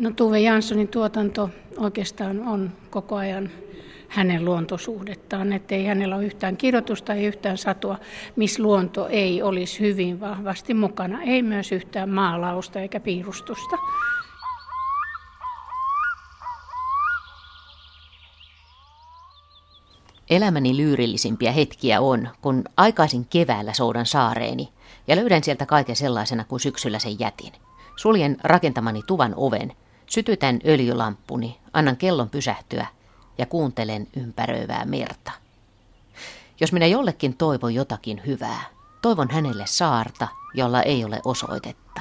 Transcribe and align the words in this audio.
No 0.00 0.10
Tuve 0.16 0.40
Janssonin 0.40 0.88
tuotanto 0.88 1.50
oikeastaan 1.76 2.48
on 2.48 2.72
koko 2.90 3.16
ajan 3.16 3.50
hänen 4.08 4.44
luontosuhdettaan, 4.44 5.52
että 5.52 5.74
ei 5.74 5.84
hänellä 5.84 6.16
ole 6.16 6.24
yhtään 6.24 6.56
kirjoitusta, 6.56 7.14
ei 7.14 7.24
yhtään 7.24 7.58
satua, 7.58 7.98
missä 8.36 8.62
luonto 8.62 9.08
ei 9.08 9.42
olisi 9.42 9.80
hyvin 9.80 10.20
vahvasti 10.20 10.74
mukana, 10.74 11.22
ei 11.22 11.42
myös 11.42 11.72
yhtään 11.72 12.08
maalausta 12.08 12.80
eikä 12.80 13.00
piirustusta. 13.00 13.76
Elämäni 20.30 20.76
lyyrillisimpiä 20.76 21.52
hetkiä 21.52 22.00
on, 22.00 22.28
kun 22.42 22.64
aikaisin 22.76 23.26
keväällä 23.30 23.72
soudan 23.72 24.06
saareeni 24.06 24.68
ja 25.06 25.16
löydän 25.16 25.44
sieltä 25.44 25.66
kaiken 25.66 25.96
sellaisena 25.96 26.44
kuin 26.44 26.60
syksyllä 26.60 26.98
sen 26.98 27.20
jätin. 27.20 27.52
Suljen 27.96 28.36
rakentamani 28.44 29.02
tuvan 29.06 29.34
oven, 29.36 29.72
sytytän 30.10 30.60
öljylamppuni, 30.66 31.60
annan 31.72 31.96
kellon 31.96 32.30
pysähtyä 32.30 32.86
ja 33.38 33.46
kuuntelen 33.46 34.06
ympäröivää 34.16 34.84
merta. 34.84 35.32
Jos 36.60 36.72
minä 36.72 36.86
jollekin 36.86 37.36
toivon 37.36 37.74
jotakin 37.74 38.22
hyvää, 38.26 38.64
toivon 39.02 39.30
hänelle 39.30 39.66
saarta, 39.66 40.28
jolla 40.54 40.82
ei 40.82 41.04
ole 41.04 41.20
osoitetta. 41.24 42.00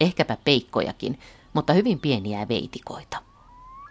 Ehkäpä 0.00 0.36
peikkojakin, 0.44 1.20
mutta 1.52 1.72
hyvin 1.72 2.00
pieniä 2.00 2.48
veitikoita. 2.48 3.22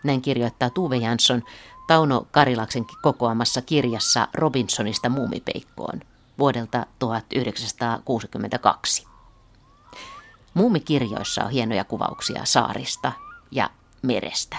Näin 0.03 0.21
kirjoittaa 0.21 0.69
Tuve 0.69 0.97
Jansson 0.97 1.43
Tauno 1.87 2.27
Karilaksen 2.31 2.85
kokoamassa 3.01 3.61
kirjassa 3.61 4.27
Robinsonista 4.33 5.09
muumipeikkoon 5.09 6.01
vuodelta 6.39 6.85
1962. 6.99 9.07
Muumikirjoissa 10.53 11.43
on 11.43 11.51
hienoja 11.51 11.83
kuvauksia 11.83 12.45
saarista 12.45 13.24
ja 13.55 13.69
merestä. 14.01 14.57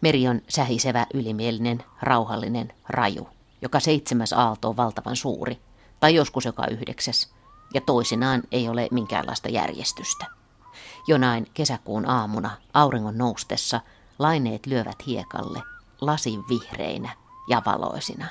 Meri 0.00 0.28
on 0.28 0.40
sähisevä, 0.48 1.06
ylimielinen, 1.14 1.84
rauhallinen, 2.02 2.72
raju. 2.88 3.28
Joka 3.62 3.80
seitsemäs 3.80 4.32
aalto 4.32 4.68
on 4.68 4.76
valtavan 4.76 5.16
suuri, 5.16 5.58
tai 6.00 6.14
joskus 6.14 6.44
joka 6.44 6.66
yhdeksäs, 6.66 7.34
ja 7.74 7.80
toisinaan 7.80 8.42
ei 8.52 8.68
ole 8.68 8.88
minkäänlaista 8.90 9.48
järjestystä. 9.48 10.26
Jonain 11.06 11.46
kesäkuun 11.54 12.08
aamuna 12.08 12.50
auringon 12.74 13.18
noustessa 13.18 13.80
laineet 14.18 14.66
lyövät 14.66 15.06
hiekalle 15.06 15.62
lasin 16.00 16.44
vihreinä 16.48 17.16
ja 17.48 17.62
valoisina. 17.66 18.26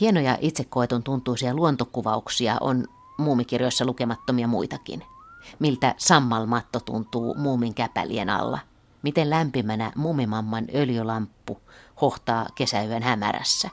Hienoja 0.00 0.38
itsekoetun 0.40 1.02
tuntuisia 1.02 1.54
luontokuvauksia 1.54 2.56
on 2.60 2.84
muumikirjoissa 3.18 3.84
lukemattomia 3.84 4.48
muitakin. 4.48 5.04
Miltä 5.58 5.94
sammalmatto 5.96 6.80
tuntuu 6.80 7.34
muumin 7.34 7.74
käpälien 7.74 8.30
alla– 8.30 8.58
miten 9.02 9.30
lämpimänä 9.30 9.92
mumimamman 9.96 10.66
öljylamppu 10.74 11.60
hohtaa 12.00 12.46
kesäyön 12.54 13.02
hämärässä. 13.02 13.70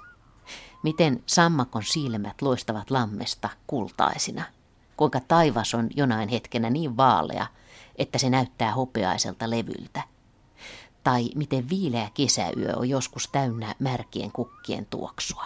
Miten 0.83 1.23
sammakon 1.25 1.83
silmät 1.83 2.41
loistavat 2.41 2.91
lammesta 2.91 3.49
kultaisina. 3.67 4.43
Kuinka 4.97 5.19
taivas 5.19 5.73
on 5.73 5.89
jonain 5.95 6.29
hetkenä 6.29 6.69
niin 6.69 6.97
vaalea, 6.97 7.47
että 7.95 8.17
se 8.17 8.29
näyttää 8.29 8.73
hopeaiselta 8.73 9.49
levyltä. 9.49 10.01
Tai 11.03 11.29
miten 11.35 11.69
viileä 11.69 12.09
kesäyö 12.13 12.73
on 12.75 12.89
joskus 12.89 13.27
täynnä 13.31 13.75
märkien 13.79 14.31
kukkien 14.31 14.85
tuoksua. 14.85 15.45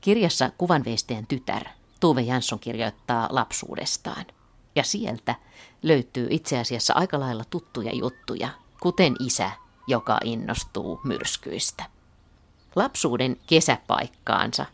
Kirjassa 0.00 0.50
kuvanveistäjän 0.58 1.26
tytär 1.26 1.64
Tuve 2.00 2.20
Jansson 2.20 2.58
kirjoittaa 2.58 3.28
lapsuudestaan. 3.30 4.24
Ja 4.74 4.82
sieltä 4.82 5.34
löytyy 5.82 6.26
itse 6.30 6.58
asiassa 6.58 6.94
aika 6.94 7.20
lailla 7.20 7.44
tuttuja 7.50 7.92
juttuja, 7.94 8.48
kuten 8.80 9.14
isä, 9.20 9.50
joka 9.86 10.18
innostuu 10.24 11.00
myrskyistä. 11.04 11.84
Lapsuuden 12.76 13.36
kesäpaikkaansa 13.46 14.66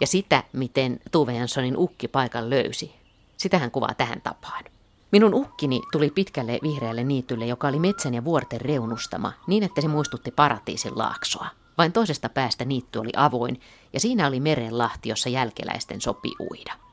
ja 0.00 0.06
sitä, 0.06 0.44
miten 0.52 1.00
Tuve 1.12 1.34
Janssonin 1.34 1.76
ukki 1.76 2.08
paikan 2.08 2.50
löysi, 2.50 2.94
sitä 3.36 3.58
hän 3.58 3.70
kuvaa 3.70 3.94
tähän 3.94 4.20
tapaan. 4.20 4.64
Minun 5.12 5.34
ukkini 5.34 5.82
tuli 5.92 6.10
pitkälle 6.10 6.58
vihreälle 6.62 7.04
niitylle, 7.04 7.46
joka 7.46 7.68
oli 7.68 7.78
metsän 7.78 8.14
ja 8.14 8.24
vuorten 8.24 8.60
reunustama, 8.60 9.32
niin 9.46 9.62
että 9.62 9.80
se 9.80 9.88
muistutti 9.88 10.30
paratiisin 10.30 10.98
laaksoa. 10.98 11.46
Vain 11.78 11.92
toisesta 11.92 12.28
päästä 12.28 12.64
niitty 12.64 12.98
oli 12.98 13.10
avoin, 13.16 13.60
ja 13.92 14.00
siinä 14.00 14.26
oli 14.26 14.40
merenlahti, 14.40 15.08
jossa 15.08 15.28
jälkeläisten 15.28 16.00
sopi 16.00 16.30
uida. 16.40 16.89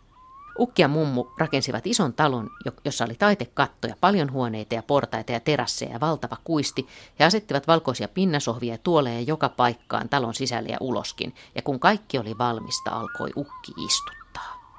Ukki 0.60 0.82
ja 0.82 0.88
mummu 0.88 1.28
rakensivat 1.38 1.88
ison 1.88 2.14
talon, 2.14 2.50
jossa 2.86 3.06
oli 3.06 3.16
taitekattoja, 3.16 3.96
paljon 4.02 4.32
huoneita 4.32 4.76
ja 4.76 4.84
portaita 4.84 5.32
ja 5.32 5.40
terasseja 5.40 5.92
ja 5.92 6.00
valtava 6.00 6.38
kuisti, 6.44 6.88
ja 7.20 7.26
asettivat 7.26 7.68
valkoisia 7.68 8.08
pinnasohvia 8.08 8.74
ja 8.74 8.78
tuoleja 8.78 9.22
joka 9.22 9.50
paikkaan 9.50 10.10
talon 10.10 10.34
sisälle 10.34 10.70
ja 10.70 10.78
uloskin, 10.82 11.36
ja 11.56 11.62
kun 11.62 11.80
kaikki 11.80 12.20
oli 12.20 12.38
valmista, 12.38 12.92
alkoi 12.92 13.30
ukki 13.36 13.72
istuttaa. 13.86 14.78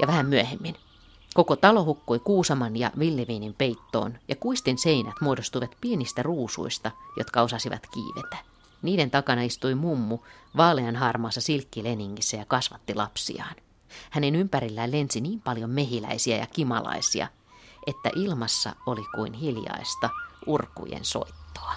Ja 0.00 0.06
vähän 0.06 0.26
myöhemmin. 0.26 0.76
Koko 1.34 1.56
talo 1.56 1.84
hukkui 1.84 2.18
kuusaman 2.18 2.76
ja 2.76 2.90
villiviinin 2.98 3.54
peittoon, 3.54 4.18
ja 4.28 4.36
kuistin 4.36 4.78
seinät 4.78 5.14
muodostuivat 5.20 5.76
pienistä 5.80 6.22
ruusuista, 6.22 6.90
jotka 7.16 7.42
osasivat 7.42 7.86
kiivetä. 7.94 8.36
Niiden 8.82 9.10
takana 9.10 9.42
istui 9.42 9.74
mummu 9.74 10.18
vaalean 10.56 10.96
harmaassa 10.96 11.40
silkkileningissä 11.40 12.36
ja 12.36 12.44
kasvatti 12.44 12.94
lapsiaan. 12.94 13.54
Hänen 14.10 14.36
ympärillään 14.36 14.92
lensi 14.92 15.20
niin 15.20 15.40
paljon 15.40 15.70
mehiläisiä 15.70 16.36
ja 16.36 16.46
kimalaisia, 16.46 17.28
että 17.86 18.10
ilmassa 18.16 18.72
oli 18.86 19.04
kuin 19.14 19.32
hiljaista 19.32 20.10
urkujen 20.46 21.04
soittoa. 21.04 21.74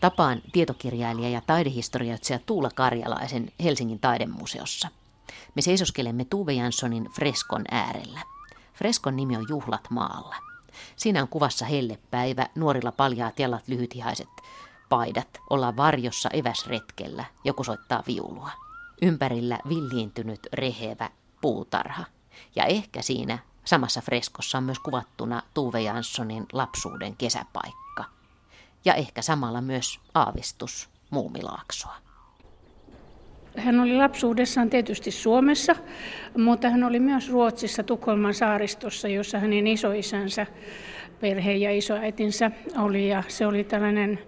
Tapaan 0.00 0.42
tietokirjailija 0.52 1.28
ja 1.28 1.40
taidehistorioitsija 1.46 2.38
Tuula 2.38 2.70
Karjalaisen 2.74 3.52
Helsingin 3.64 3.98
taidemuseossa. 3.98 4.88
Me 5.54 5.62
seisoskelemme 5.62 6.24
Tuve 6.24 6.52
Janssonin 6.52 7.08
freskon 7.14 7.64
äärellä. 7.70 8.20
Freskon 8.74 9.16
nimi 9.16 9.36
on 9.36 9.46
Juhlat 9.48 9.90
maalla. 9.90 10.36
Siinä 10.96 11.22
on 11.22 11.28
kuvassa 11.28 11.66
hellepäivä, 11.66 12.46
nuorilla 12.54 12.92
paljaat 12.92 13.38
jalat 13.38 13.68
lyhythihaiset 13.68 14.28
paidat, 14.88 15.28
ollaan 15.50 15.76
varjossa 15.76 16.30
eväsretkellä, 16.32 17.24
joku 17.44 17.64
soittaa 17.64 18.02
viulua 18.06 18.67
ympärillä 19.02 19.58
villiintynyt 19.68 20.40
rehevä 20.52 21.10
puutarha. 21.40 22.04
Ja 22.56 22.64
ehkä 22.64 23.02
siinä 23.02 23.38
samassa 23.64 24.00
freskossa 24.00 24.58
on 24.58 24.64
myös 24.64 24.78
kuvattuna 24.78 25.42
Tuve 25.54 25.80
Janssonin 25.80 26.46
lapsuuden 26.52 27.16
kesäpaikka. 27.16 28.04
Ja 28.84 28.94
ehkä 28.94 29.22
samalla 29.22 29.60
myös 29.60 30.00
aavistus 30.14 30.88
Muumilaaksoa. 31.10 31.94
Hän 33.56 33.80
oli 33.80 33.96
lapsuudessaan 33.96 34.70
tietysti 34.70 35.10
Suomessa, 35.10 35.76
mutta 36.38 36.70
hän 36.70 36.84
oli 36.84 37.00
myös 37.00 37.30
Ruotsissa 37.30 37.82
Tukholman 37.82 38.34
saaristossa, 38.34 39.08
jossa 39.08 39.38
hänen 39.38 39.66
isoisänsä 39.66 40.46
perhe 41.20 41.52
ja 41.52 41.76
isoäitinsä 41.76 42.50
oli. 42.78 43.08
Ja 43.08 43.22
se 43.28 43.46
oli 43.46 43.64
tällainen 43.64 44.18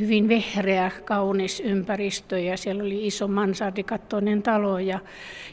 hyvin 0.00 0.28
vehreä, 0.28 0.90
kaunis 1.04 1.60
ympäristö 1.60 2.38
ja 2.38 2.56
siellä 2.56 2.82
oli 2.82 3.06
iso 3.06 3.28
mansardikattoinen 3.28 4.42
talo 4.42 4.78
ja, 4.78 4.98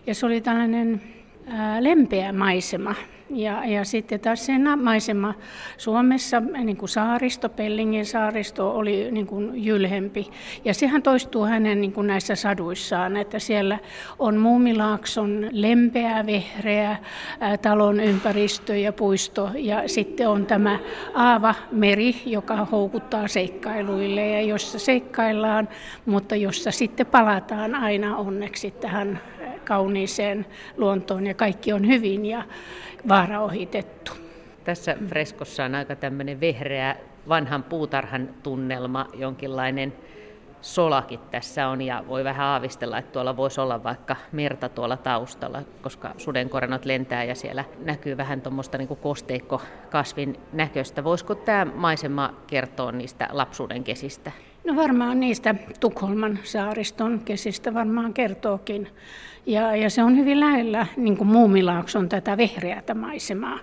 ja 0.07 0.15
se 0.15 0.25
oli 0.25 0.41
tällainen 0.41 1.01
ää, 1.47 1.83
lempeä 1.83 2.33
maisema. 2.33 2.95
Ja, 3.29 3.65
ja 3.65 3.85
sitten 3.85 4.19
taas 4.19 4.45
se 4.45 4.53
maisema 4.81 5.33
Suomessa, 5.77 6.39
niin 6.39 6.77
kuin 6.77 6.89
saaristo, 6.89 7.49
Pellingin 7.49 8.05
saaristo, 8.05 8.71
oli 8.71 9.11
niin 9.11 9.27
kuin 9.27 9.65
jylhempi. 9.65 10.29
Ja 10.65 10.73
sehän 10.73 11.01
toistuu 11.01 11.43
hänen 11.43 11.81
niin 11.81 11.93
kuin 11.93 12.07
näissä 12.07 12.35
saduissaan, 12.35 13.17
että 13.17 13.39
siellä 13.39 13.79
on 14.19 14.37
Muumilaakson 14.37 15.47
lempeä, 15.51 16.25
vehreä 16.25 16.97
talon 17.61 17.99
ympäristö 17.99 18.77
ja 18.77 18.93
puisto. 18.93 19.49
Ja 19.55 19.87
sitten 19.87 20.29
on 20.29 20.45
tämä 20.45 20.79
Aava 21.13 21.55
meri, 21.71 22.15
joka 22.25 22.55
houkuttaa 22.55 23.27
seikkailuille 23.27 24.27
ja 24.27 24.41
jossa 24.41 24.79
seikkaillaan, 24.79 25.69
mutta 26.05 26.35
jossa 26.35 26.71
sitten 26.71 27.05
palataan 27.05 27.75
aina 27.75 28.17
onneksi 28.17 28.71
tähän 28.71 29.21
kauniiseen 29.65 30.45
luontoon 30.77 31.27
ja 31.27 31.33
kaikki 31.33 31.73
on 31.73 31.87
hyvin 31.87 32.25
ja 32.25 32.43
vaara 33.07 33.41
ohitettu. 33.41 34.11
Tässä 34.63 34.97
freskossa 35.07 35.63
on 35.63 35.75
aika 35.75 35.95
tämmöinen 35.95 36.39
vehreä 36.39 36.95
vanhan 37.29 37.63
puutarhan 37.63 38.29
tunnelma, 38.43 39.07
jonkinlainen 39.13 39.93
solakit 40.61 41.31
tässä 41.31 41.67
on 41.67 41.81
ja 41.81 42.03
voi 42.07 42.23
vähän 42.23 42.47
aavistella, 42.47 42.97
että 42.97 43.11
tuolla 43.11 43.37
voisi 43.37 43.61
olla 43.61 43.83
vaikka 43.83 44.15
merta 44.31 44.69
tuolla 44.69 44.97
taustalla, 44.97 45.61
koska 45.81 46.13
sudenkorenot 46.17 46.85
lentää 46.85 47.23
ja 47.23 47.35
siellä 47.35 47.65
näkyy 47.79 48.17
vähän 48.17 48.41
tuommoista 48.41 48.77
niin 48.77 48.87
kosteikkokasvin 48.87 50.39
näköistä. 50.53 51.03
Voisiko 51.03 51.35
tämä 51.35 51.65
maisema 51.65 52.33
kertoa 52.47 52.91
niistä 52.91 53.27
lapsuuden 53.31 53.83
kesistä? 53.83 54.31
No 54.63 54.75
varmaan 54.75 55.19
niistä 55.19 55.55
Tukholman 55.79 56.39
saariston 56.43 57.19
kesistä 57.25 57.73
varmaan 57.73 58.13
kertookin. 58.13 58.87
Ja, 59.45 59.75
ja 59.75 59.89
se 59.89 60.03
on 60.03 60.17
hyvin 60.17 60.39
lähellä 60.39 60.87
niin 60.97 61.17
kuin 61.17 61.27
Muumilaakson 61.27 62.09
tätä 62.09 62.37
vehreätä 62.37 62.93
maisemaa. 62.93 63.59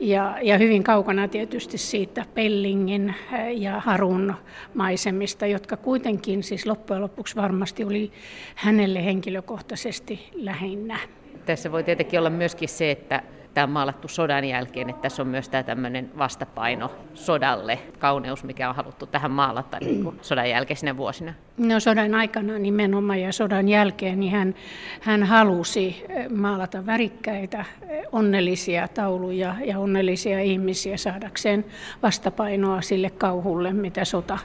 Ja, 0.00 0.38
ja 0.42 0.58
hyvin 0.58 0.82
kaukana 0.82 1.28
tietysti 1.28 1.78
siitä 1.78 2.26
Pellingin 2.34 3.14
ja 3.54 3.80
Harun 3.80 4.34
maisemista, 4.74 5.46
jotka 5.46 5.76
kuitenkin 5.76 6.42
siis 6.42 6.66
loppujen 6.66 7.02
lopuksi 7.02 7.36
varmasti 7.36 7.84
oli 7.84 8.12
hänelle 8.54 9.04
henkilökohtaisesti 9.04 10.30
lähinnä. 10.34 10.98
Tässä 11.46 11.72
voi 11.72 11.84
tietenkin 11.84 12.18
olla 12.18 12.30
myöskin 12.30 12.68
se, 12.68 12.90
että 12.90 13.22
tämä 13.56 13.64
on 13.64 13.70
maalattu 13.70 14.08
sodan 14.08 14.44
jälkeen, 14.44 14.90
että 14.90 15.02
tässä 15.02 15.22
on 15.22 15.28
myös 15.28 15.48
tämä 15.48 15.62
tämmöinen 15.62 16.10
vastapaino 16.18 16.90
sodalle, 17.14 17.78
kauneus, 17.98 18.44
mikä 18.44 18.68
on 18.68 18.74
haluttu 18.74 19.06
tähän 19.06 19.30
maalata 19.30 19.78
niin 19.80 20.04
kuin 20.04 20.18
sodan 20.22 20.50
jälkeisinä 20.50 20.96
vuosina. 20.96 21.34
No 21.56 21.80
sodan 21.80 22.14
aikana 22.14 22.58
nimenomaan 22.58 23.20
ja 23.20 23.32
sodan 23.32 23.68
jälkeen 23.68 24.20
niin 24.20 24.32
hän, 24.32 24.54
hän 25.00 25.22
halusi 25.22 26.04
eh, 26.08 26.28
maalata 26.28 26.86
värikkäitä, 26.86 27.64
eh, 27.88 28.04
onnellisia 28.12 28.88
tauluja 28.88 29.54
ja 29.64 29.78
onnellisia 29.78 30.40
ihmisiä 30.40 30.96
saadakseen 30.96 31.64
vastapainoa 32.02 32.80
sille 32.82 33.10
kauhulle, 33.10 33.72
mitä 33.72 34.04
sota 34.04 34.38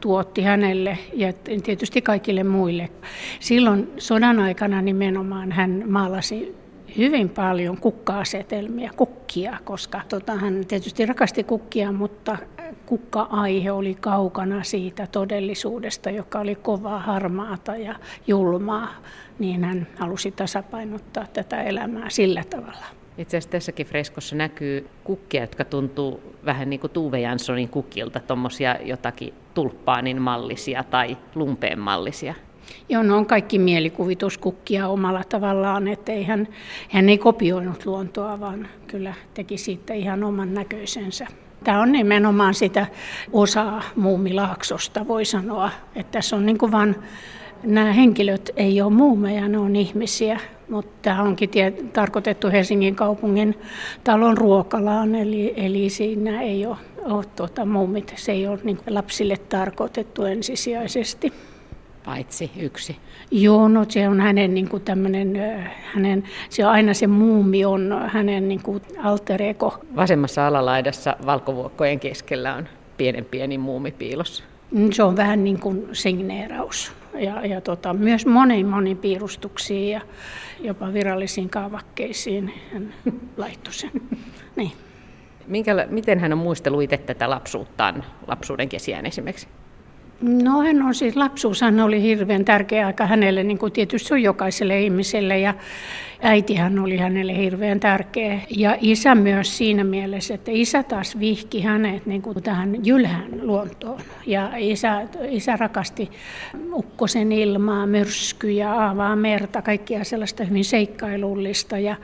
tuotti 0.00 0.42
hänelle 0.42 0.98
ja 1.14 1.32
tietysti 1.64 2.02
kaikille 2.02 2.44
muille. 2.44 2.88
Silloin 3.40 3.92
sodan 3.98 4.38
aikana 4.38 4.82
nimenomaan 4.82 5.52
hän 5.52 5.84
maalasi 5.86 6.60
hyvin 6.96 7.28
paljon 7.28 7.76
kukka-asetelmia, 7.76 8.90
kukkia, 8.96 9.58
koska 9.64 10.00
tota, 10.08 10.34
hän 10.34 10.66
tietysti 10.68 11.06
rakasti 11.06 11.44
kukkia, 11.44 11.92
mutta 11.92 12.38
kukka-aihe 12.86 13.72
oli 13.72 13.94
kaukana 13.94 14.62
siitä 14.62 15.06
todellisuudesta, 15.06 16.10
joka 16.10 16.40
oli 16.40 16.54
kovaa, 16.54 16.98
harmaata 16.98 17.76
ja 17.76 17.94
julmaa, 18.26 18.88
niin 19.38 19.64
hän 19.64 19.86
halusi 19.96 20.30
tasapainottaa 20.30 21.26
tätä 21.32 21.62
elämää 21.62 22.10
sillä 22.10 22.44
tavalla. 22.50 22.99
Itse 23.20 23.36
asiassa 23.36 23.50
tässäkin 23.50 23.86
freskossa 23.86 24.36
näkyy 24.36 24.88
kukkia, 25.04 25.40
jotka 25.40 25.64
tuntuu 25.64 26.20
vähän 26.44 26.70
niin 26.70 26.80
kuin 26.80 26.90
Tuve 26.90 27.20
Janssonin 27.20 27.68
kukilta, 27.68 28.20
tuommoisia 28.20 28.76
jotakin 28.84 29.34
tulppaanin 29.54 30.22
mallisia 30.22 30.84
tai 30.84 31.16
lumpeen 31.34 31.78
mallisia. 31.78 32.34
Joo, 32.88 33.02
ne 33.02 33.12
on 33.12 33.26
kaikki 33.26 33.58
mielikuvituskukkia 33.58 34.88
omalla 34.88 35.24
tavallaan, 35.28 35.88
että 35.88 36.12
hän, 36.26 36.48
hän 36.90 37.08
ei 37.08 37.18
kopioinut 37.18 37.86
luontoa, 37.86 38.40
vaan 38.40 38.68
kyllä 38.86 39.14
teki 39.34 39.58
siitä 39.58 39.94
ihan 39.94 40.24
oman 40.24 40.54
näköisensä. 40.54 41.26
Tämä 41.64 41.82
on 41.82 41.92
nimenomaan 41.92 42.54
sitä 42.54 42.86
osaa 43.32 43.82
muumilaaksosta, 43.96 45.08
voi 45.08 45.24
sanoa, 45.24 45.70
että 45.94 46.12
tässä 46.12 46.36
on 46.36 46.46
niin 46.46 46.58
kuin 46.58 46.72
vaan 46.72 46.96
nämä 47.62 47.92
henkilöt 47.92 48.50
ei 48.56 48.82
ole 48.82 48.92
muumeja, 48.92 49.48
ne 49.48 49.58
on 49.58 49.76
ihmisiä, 49.76 50.40
mutta 50.70 50.92
tämä 51.02 51.22
onkin 51.22 51.50
tie, 51.50 51.70
tarkoitettu 51.70 52.50
Helsingin 52.50 52.96
kaupungin 52.96 53.58
talon 54.04 54.38
ruokalaan, 54.38 55.14
eli, 55.14 55.54
eli 55.56 55.90
siinä 55.90 56.42
ei 56.42 56.66
ole, 56.66 56.76
ole 57.04 57.24
tuota, 57.36 57.64
muumit, 57.64 58.12
se 58.16 58.32
ei 58.32 58.46
ole 58.46 58.58
niin 58.64 58.78
lapsille 58.90 59.36
tarkoitettu 59.36 60.24
ensisijaisesti 60.24 61.32
paitsi 62.04 62.50
yksi. 62.58 62.96
Joo, 63.30 63.68
no 63.68 63.84
se 63.88 64.08
on 64.08 64.20
hänen 64.20 64.54
niin 64.54 64.68
kuin 64.68 64.82
tämmöinen, 64.82 65.36
hänen, 65.94 66.24
se 66.48 66.66
on 66.66 66.72
aina 66.72 66.94
se 66.94 67.06
muumi 67.06 67.64
on 67.64 68.00
hänen 68.06 68.48
niin 68.48 68.62
kuin 68.62 68.82
alter 69.02 69.42
ego. 69.42 69.78
Vasemmassa 69.96 70.46
alalaidassa 70.46 71.16
valkovuokkojen 71.26 72.00
keskellä 72.00 72.54
on 72.54 72.68
pienen 72.96 73.24
pieni 73.24 73.58
muumi 73.58 73.90
piilossa. 73.90 74.44
Mm, 74.70 74.90
se 74.92 75.02
on 75.02 75.16
vähän 75.16 75.44
niin 75.44 75.60
kuin 75.60 75.88
signeeraus 75.92 76.92
ja, 77.14 77.46
ja 77.46 77.60
tota, 77.60 77.94
myös 77.94 78.26
moniin 78.26 78.66
moniin 78.66 78.96
piirustuksiin 78.96 79.90
ja 79.90 80.00
jopa 80.60 80.92
virallisiin 80.92 81.50
kaavakkeisiin 81.50 82.52
hän 82.72 82.94
laittoi 83.36 83.72
sen. 83.72 83.90
Niin. 84.56 84.72
Minkä, 85.46 85.86
miten 85.90 86.18
hän 86.18 86.32
on 86.32 86.38
muistellut 86.38 86.82
itse 86.82 86.96
tätä 86.96 87.30
lapsuuttaan, 87.30 88.04
lapsuuden 88.26 88.68
kesiään 88.68 89.06
esimerkiksi? 89.06 89.48
No 90.20 90.60
hän 90.60 90.82
on 90.82 90.94
siis, 90.94 91.16
lapsuushan 91.16 91.80
oli 91.80 92.02
hirveän 92.02 92.44
tärkeä 92.44 92.86
aika 92.86 93.06
hänelle, 93.06 93.42
niin 93.42 93.58
kuin 93.58 93.72
tietysti 93.72 94.14
on 94.14 94.22
jokaiselle 94.22 94.80
ihmiselle. 94.80 95.38
Ja, 95.38 95.54
äitihän 96.22 96.78
oli 96.78 96.96
hänelle 96.96 97.36
hirveän 97.36 97.80
tärkeä. 97.80 98.40
Ja 98.56 98.76
isä 98.80 99.14
myös 99.14 99.58
siinä 99.58 99.84
mielessä, 99.84 100.34
että 100.34 100.50
isä 100.54 100.82
taas 100.82 101.18
vihki 101.18 101.60
hänet 101.60 102.06
niin 102.06 102.22
kuin 102.22 102.42
tähän 102.42 102.86
jylhän 102.86 103.26
luontoon. 103.42 104.00
Ja 104.26 104.50
isä, 104.56 105.02
isä 105.30 105.56
rakasti 105.56 106.10
ukkosen 106.72 107.32
ilmaa, 107.32 107.86
myrskyjä, 107.86 108.72
aavaa 108.72 109.16
merta, 109.16 109.62
kaikkia 109.62 110.04
sellaista 110.04 110.44
hyvin 110.44 110.64
seikkailullista. 110.64 111.78
Ja, 111.78 111.96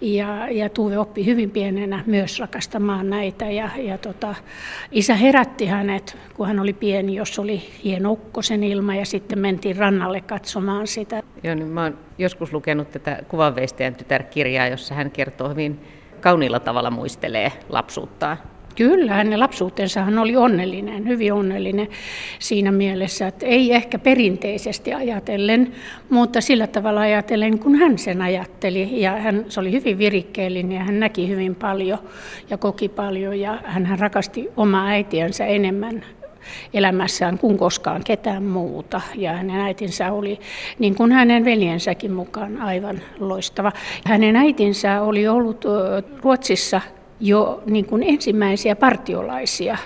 ja, 0.00 0.48
ja 0.50 0.68
Tuve 0.68 0.98
oppi 0.98 1.26
hyvin 1.26 1.50
pienenä 1.50 2.04
myös 2.06 2.40
rakastamaan 2.40 3.10
näitä. 3.10 3.50
Ja, 3.50 3.70
ja 3.76 3.98
tota, 3.98 4.34
isä 4.92 5.14
herätti 5.14 5.66
hänet, 5.66 6.16
kun 6.34 6.46
hän 6.46 6.60
oli 6.60 6.72
pieni, 6.72 7.14
jos 7.14 7.38
oli 7.38 7.62
hieno 7.84 8.12
ukkosen 8.12 8.64
ilma 8.64 8.94
ja 8.94 9.06
sitten 9.06 9.38
mentiin 9.38 9.76
rannalle 9.76 10.20
katsomaan 10.20 10.86
sitä. 10.86 11.22
Joo, 11.42 11.54
niin 11.54 11.68
mä 11.68 11.82
oon 11.82 12.07
joskus 12.18 12.52
lukenut 12.52 12.90
tätä 12.90 13.22
kuvanveistäjän 13.28 13.94
tytärkirjaa, 13.94 14.68
jossa 14.68 14.94
hän 14.94 15.10
kertoo 15.10 15.48
hyvin 15.48 15.80
kauniilla 16.20 16.60
tavalla 16.60 16.90
muistelee 16.90 17.52
lapsuuttaan. 17.68 18.38
Kyllä, 18.78 19.12
hänen 19.12 19.40
lapsuutensa 19.40 20.04
hän 20.04 20.18
oli 20.18 20.36
onnellinen, 20.36 21.08
hyvin 21.08 21.32
onnellinen 21.32 21.88
siinä 22.38 22.72
mielessä, 22.72 23.26
että 23.26 23.46
ei 23.46 23.72
ehkä 23.72 23.98
perinteisesti 23.98 24.94
ajatellen, 24.94 25.72
mutta 26.10 26.40
sillä 26.40 26.66
tavalla 26.66 27.00
ajatellen, 27.00 27.58
kun 27.58 27.74
hän 27.74 27.98
sen 27.98 28.22
ajatteli. 28.22 29.00
Ja 29.02 29.10
hän, 29.10 29.44
se 29.48 29.60
oli 29.60 29.72
hyvin 29.72 29.98
virikkeellinen 29.98 30.72
ja 30.72 30.84
hän 30.84 31.00
näki 31.00 31.28
hyvin 31.28 31.54
paljon 31.54 31.98
ja 32.50 32.58
koki 32.58 32.88
paljon 32.88 33.40
ja 33.40 33.58
hän 33.64 33.98
rakasti 33.98 34.48
omaa 34.56 34.86
äitiänsä 34.86 35.46
enemmän 35.46 36.04
elämässään 36.74 37.38
kuin 37.38 37.58
koskaan 37.58 38.04
ketään 38.04 38.42
muuta. 38.42 39.00
Ja 39.14 39.32
hänen 39.32 39.60
äitinsä 39.60 40.12
oli, 40.12 40.40
niin 40.78 40.94
kuin 40.94 41.12
hänen 41.12 41.44
veljensäkin 41.44 42.12
mukaan, 42.12 42.62
aivan 42.62 43.00
loistava. 43.18 43.72
Hänen 44.04 44.36
äitinsä 44.36 45.02
oli 45.02 45.28
ollut 45.28 45.64
Ruotsissa 46.22 46.80
jo 47.20 47.62
niin 47.66 47.84
kuin 47.84 48.02
ensimmäisiä 48.02 48.76
partiolaisia 48.76 49.78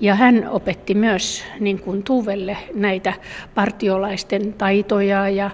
ja 0.00 0.14
hän 0.14 0.48
opetti 0.50 0.94
myös 0.94 1.44
niin 1.60 1.80
kuin 1.80 2.02
Tuuvelle 2.02 2.56
näitä 2.74 3.12
partiolaisten 3.54 4.52
taitoja 4.52 5.28
ja, 5.28 5.50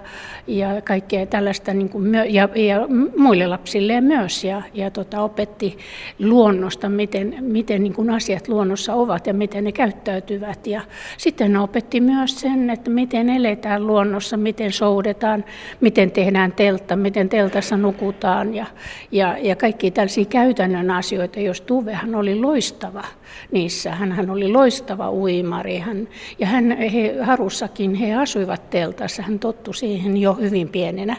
ja 0.47 0.81
kaikkea 0.81 1.25
tällaista, 1.25 1.73
niin 1.73 1.89
kuin, 1.89 2.13
ja, 2.13 2.49
ja 2.55 2.87
muille 3.17 3.47
lapsille 3.47 4.01
myös, 4.01 4.43
ja, 4.43 4.61
ja 4.73 4.91
tota, 4.91 5.21
opetti 5.21 5.77
luonnosta, 6.19 6.89
miten, 6.89 7.35
miten 7.39 7.83
niin 7.83 7.93
kuin 7.93 8.09
asiat 8.09 8.47
luonnossa 8.47 8.93
ovat 8.93 9.27
ja 9.27 9.33
miten 9.33 9.63
ne 9.63 9.71
käyttäytyvät. 9.71 10.67
Ja 10.67 10.81
sitten 11.17 11.51
hän 11.53 11.63
opetti 11.63 12.01
myös 12.01 12.39
sen, 12.39 12.69
että 12.69 12.89
miten 12.89 13.29
eletään 13.29 13.87
luonnossa, 13.87 14.37
miten 14.37 14.71
soudetaan, 14.71 15.45
miten 15.81 16.11
tehdään 16.11 16.51
teltta, 16.51 16.95
miten 16.95 17.29
teltassa 17.29 17.77
nukutaan 17.77 18.55
ja, 18.55 18.65
ja, 19.11 19.37
ja 19.37 19.55
kaikki 19.55 19.91
tällaisia 19.91 20.25
käytännön 20.25 20.91
asioita, 20.91 21.39
jos 21.39 21.61
Tuvehan 21.61 22.15
oli 22.15 22.35
loistava 22.35 23.03
niissä. 23.51 23.91
Hän 23.91 24.29
oli 24.29 24.36
loistava 24.45 25.11
uimari 25.11 25.77
hän, 25.77 26.07
ja 26.39 26.47
hän, 26.47 26.77
he, 26.77 27.15
Harussakin 27.21 27.95
he 27.95 28.15
asuivat 28.15 28.69
teltassa. 28.69 29.21
Hän 29.23 29.39
tottu 29.39 29.73
siihen 29.73 30.17
jo 30.17 30.33
hyvin 30.33 30.69
pienenä 30.69 31.17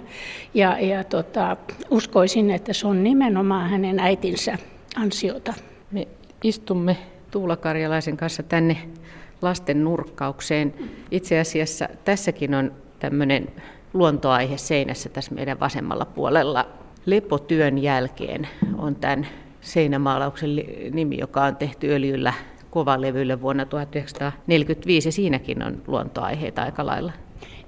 ja, 0.55 0.79
ja 0.81 1.05
tota, 1.05 1.57
uskoisin, 1.91 2.51
että 2.51 2.73
se 2.73 2.87
on 2.87 3.05
nimenomaan 3.05 3.71
hänen 3.71 4.01
äitinsä 4.01 4.59
ansiota. 4.97 5.55
Me 5.91 6.09
istumme 6.45 6.97
Tuula 7.31 7.57
Karjalaisen 7.57 8.17
kanssa 8.17 8.43
tänne 8.43 8.77
lasten 9.43 9.85
nurkkaukseen. 9.85 10.75
Itse 11.11 11.41
asiassa 11.41 11.89
tässäkin 12.05 12.55
on 12.55 12.73
tämmöinen 12.99 13.49
luontoaihe 13.95 14.57
seinässä 14.57 15.09
tässä 15.09 15.35
meidän 15.35 15.61
vasemmalla 15.61 16.05
puolella. 16.05 16.67
Lepotyön 17.07 17.79
jälkeen 17.79 18.49
on 18.79 18.97
tämän 18.97 19.27
seinämaalauksen 19.61 20.51
nimi, 20.93 21.19
joka 21.19 21.45
on 21.45 21.57
tehty 21.57 21.93
öljyllä 21.93 22.35
kovalevylle 22.79 23.41
vuonna 23.41 23.67
1945, 23.67 25.09
ja 25.09 25.13
siinäkin 25.13 25.63
on 25.63 25.83
luontoaiheita 25.87 26.63
aika 26.63 26.87
lailla. 26.87 27.13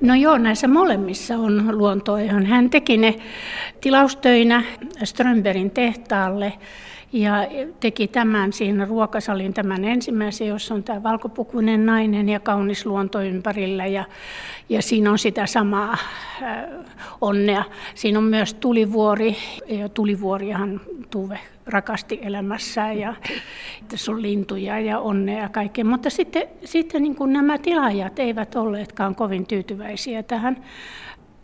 No 0.00 0.14
joo, 0.14 0.38
näissä 0.38 0.69
molemmissa 0.69 1.37
on 1.37 1.79
luontoaihe. 1.79 2.33
Hän 2.33 2.71
teki 2.71 2.97
ne 2.97 3.14
tilaustöinä 3.81 4.64
Strömbergin 5.05 5.71
tehtaalle 5.71 6.52
ja 7.12 7.35
teki 7.81 8.09
tämän 8.09 8.52
siinä 8.52 8.85
ruokasalin 8.85 9.55
tämän 9.55 9.85
ensimmäisen, 9.85 10.49
jossa 10.49 10.75
on 10.75 10.83
tämä 10.83 11.02
valkopukuinen 11.02 11.87
nainen 11.87 12.29
ja 12.29 12.40
kaunis 12.40 12.87
luonto 12.87 13.23
ympärillä 13.23 13.87
ja, 13.87 14.05
ja 14.69 14.83
siinä 14.83 15.11
on 15.11 15.19
sitä 15.19 15.47
samaa 15.47 15.93
äh, 15.93 16.64
onnea. 17.21 17.64
Siinä 17.95 18.19
on 18.19 18.25
myös 18.25 18.55
tulivuori 18.55 19.37
ja 19.69 19.88
tulivuorihan 19.88 20.81
Tuve 21.11 21.38
rakasti 21.67 22.19
elämässään 22.23 22.99
ja 22.99 23.14
tässä 23.88 24.12
on 24.12 24.23
lintuja 24.23 24.81
ja 24.81 24.99
onnea 24.99 25.43
ja 25.43 25.49
kaikkea. 25.49 25.85
Mutta 25.85 26.11
sitten, 26.11 26.43
sitten 26.64 27.02
niin 27.02 27.17
kuin 27.17 27.33
nämä 27.33 27.59
tilaajat 27.59 28.19
eivät 28.19 28.55
olleetkaan 28.55 29.14
kovin 29.14 29.47
tyytyväisiä 29.47 30.23
tähän 30.23 30.64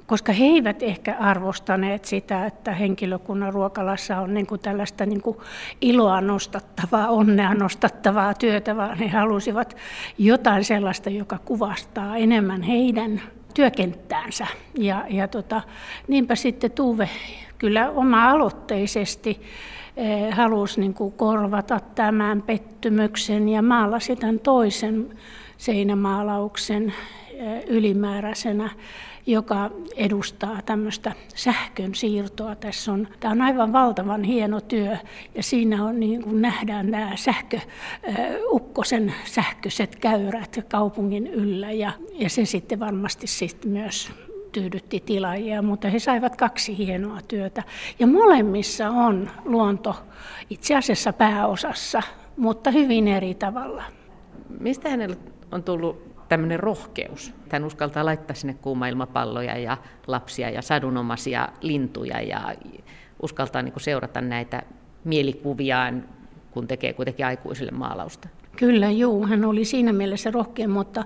koska 0.06 0.32
he 0.32 0.44
eivät 0.44 0.82
ehkä 0.82 1.16
arvostaneet 1.20 2.04
sitä, 2.04 2.46
että 2.46 2.72
henkilökunnan 2.72 3.52
ruokalassa 3.52 4.20
on 4.20 4.34
niin 4.34 4.46
kuin 4.46 4.60
tällaista 4.60 5.06
niin 5.06 5.22
kuin 5.22 5.36
iloa 5.80 6.20
nostattavaa, 6.20 7.08
onnea 7.08 7.54
nostattavaa 7.54 8.34
työtä, 8.34 8.76
vaan 8.76 8.98
he 8.98 9.08
halusivat 9.08 9.76
jotain 10.18 10.64
sellaista, 10.64 11.10
joka 11.10 11.38
kuvastaa 11.44 12.16
enemmän 12.16 12.62
heidän 12.62 13.20
työkenttäänsä. 13.54 14.46
Ja, 14.78 15.04
ja 15.10 15.28
tota, 15.28 15.62
niinpä 16.08 16.34
sitten 16.34 16.70
Tuve 16.70 17.08
kyllä 17.58 17.90
oma-aloitteisesti 17.90 19.40
eh, 19.96 20.34
halusi 20.34 20.80
niin 20.80 20.94
kuin 20.94 21.12
korvata 21.12 21.80
tämän 21.94 22.42
pettymyksen 22.42 23.48
ja 23.48 23.62
maalasi 23.62 24.16
tämän 24.16 24.40
toisen 24.40 25.10
seinämaalauksen 25.56 26.94
eh, 27.34 27.64
ylimääräisenä 27.66 28.70
joka 29.26 29.70
edustaa 29.96 30.62
tämmöistä 30.66 31.12
sähkön 31.34 31.94
siirtoa. 31.94 32.54
Tässä 32.54 32.92
on, 32.92 33.08
tämä 33.20 33.32
on 33.32 33.42
aivan 33.42 33.72
valtavan 33.72 34.24
hieno 34.24 34.60
työ 34.60 34.96
ja 35.34 35.42
siinä 35.42 35.84
on 35.84 36.00
niin 36.00 36.22
kuin 36.22 36.42
nähdään 36.42 36.90
nämä 36.90 37.12
sähkö, 37.16 37.60
ukkosen 38.50 39.14
sähköiset 39.24 39.96
käyrät 39.96 40.64
kaupungin 40.70 41.26
yllä 41.26 41.72
ja, 41.72 41.92
ja 42.12 42.30
se 42.30 42.44
sitten 42.44 42.80
varmasti 42.80 43.26
sitten 43.26 43.70
myös 43.70 44.10
tyydytti 44.52 45.00
tilaajia, 45.00 45.62
mutta 45.62 45.88
he 45.88 45.98
saivat 45.98 46.36
kaksi 46.36 46.78
hienoa 46.78 47.20
työtä. 47.28 47.62
Ja 47.98 48.06
molemmissa 48.06 48.90
on 48.90 49.30
luonto 49.44 49.96
itse 50.50 50.76
asiassa 50.76 51.12
pääosassa, 51.12 52.02
mutta 52.36 52.70
hyvin 52.70 53.08
eri 53.08 53.34
tavalla. 53.34 53.82
Mistä 54.60 54.90
hänellä 54.90 55.16
on 55.52 55.62
tullut 55.62 56.15
tämmöinen 56.28 56.60
rohkeus. 56.60 57.34
Hän 57.48 57.64
uskaltaa 57.64 58.04
laittaa 58.04 58.36
sinne 58.36 58.54
kuuma-ilmapalloja 58.54 59.58
ja 59.58 59.76
lapsia 60.06 60.50
ja 60.50 60.62
sadunomaisia 60.62 61.48
lintuja 61.60 62.20
ja 62.20 62.54
uskaltaa 63.22 63.62
niin 63.62 63.74
seurata 63.76 64.20
näitä 64.20 64.62
mielikuviaan, 65.04 66.04
kun 66.50 66.66
tekee 66.66 66.92
kuitenkin 66.92 67.26
aikuisille 67.26 67.72
maalausta. 67.72 68.28
Kyllä, 68.56 68.90
juu, 68.90 69.26
hän 69.26 69.44
oli 69.44 69.64
siinä 69.64 69.92
mielessä 69.92 70.30
rohkea, 70.30 70.68
mutta 70.68 71.04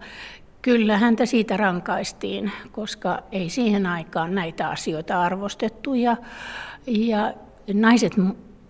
kyllä 0.62 0.98
häntä 0.98 1.26
siitä 1.26 1.56
rankaistiin, 1.56 2.52
koska 2.72 3.22
ei 3.32 3.50
siihen 3.50 3.86
aikaan 3.86 4.34
näitä 4.34 4.68
asioita 4.68 5.22
arvostettu 5.22 5.94
ja, 5.94 6.16
ja 6.86 7.34
naiset 7.74 8.12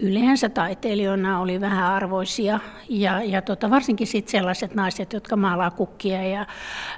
yleensä 0.00 0.48
taiteilijoina 0.48 1.40
oli 1.40 1.60
vähän 1.60 1.92
arvoisia 1.92 2.60
ja, 2.88 3.22
ja 3.22 3.42
tota, 3.42 3.70
varsinkin 3.70 4.06
sit 4.06 4.28
sellaiset 4.28 4.74
naiset, 4.74 5.12
jotka 5.12 5.36
maalaa 5.36 5.70
kukkia 5.70 6.22
ja, 6.22 6.46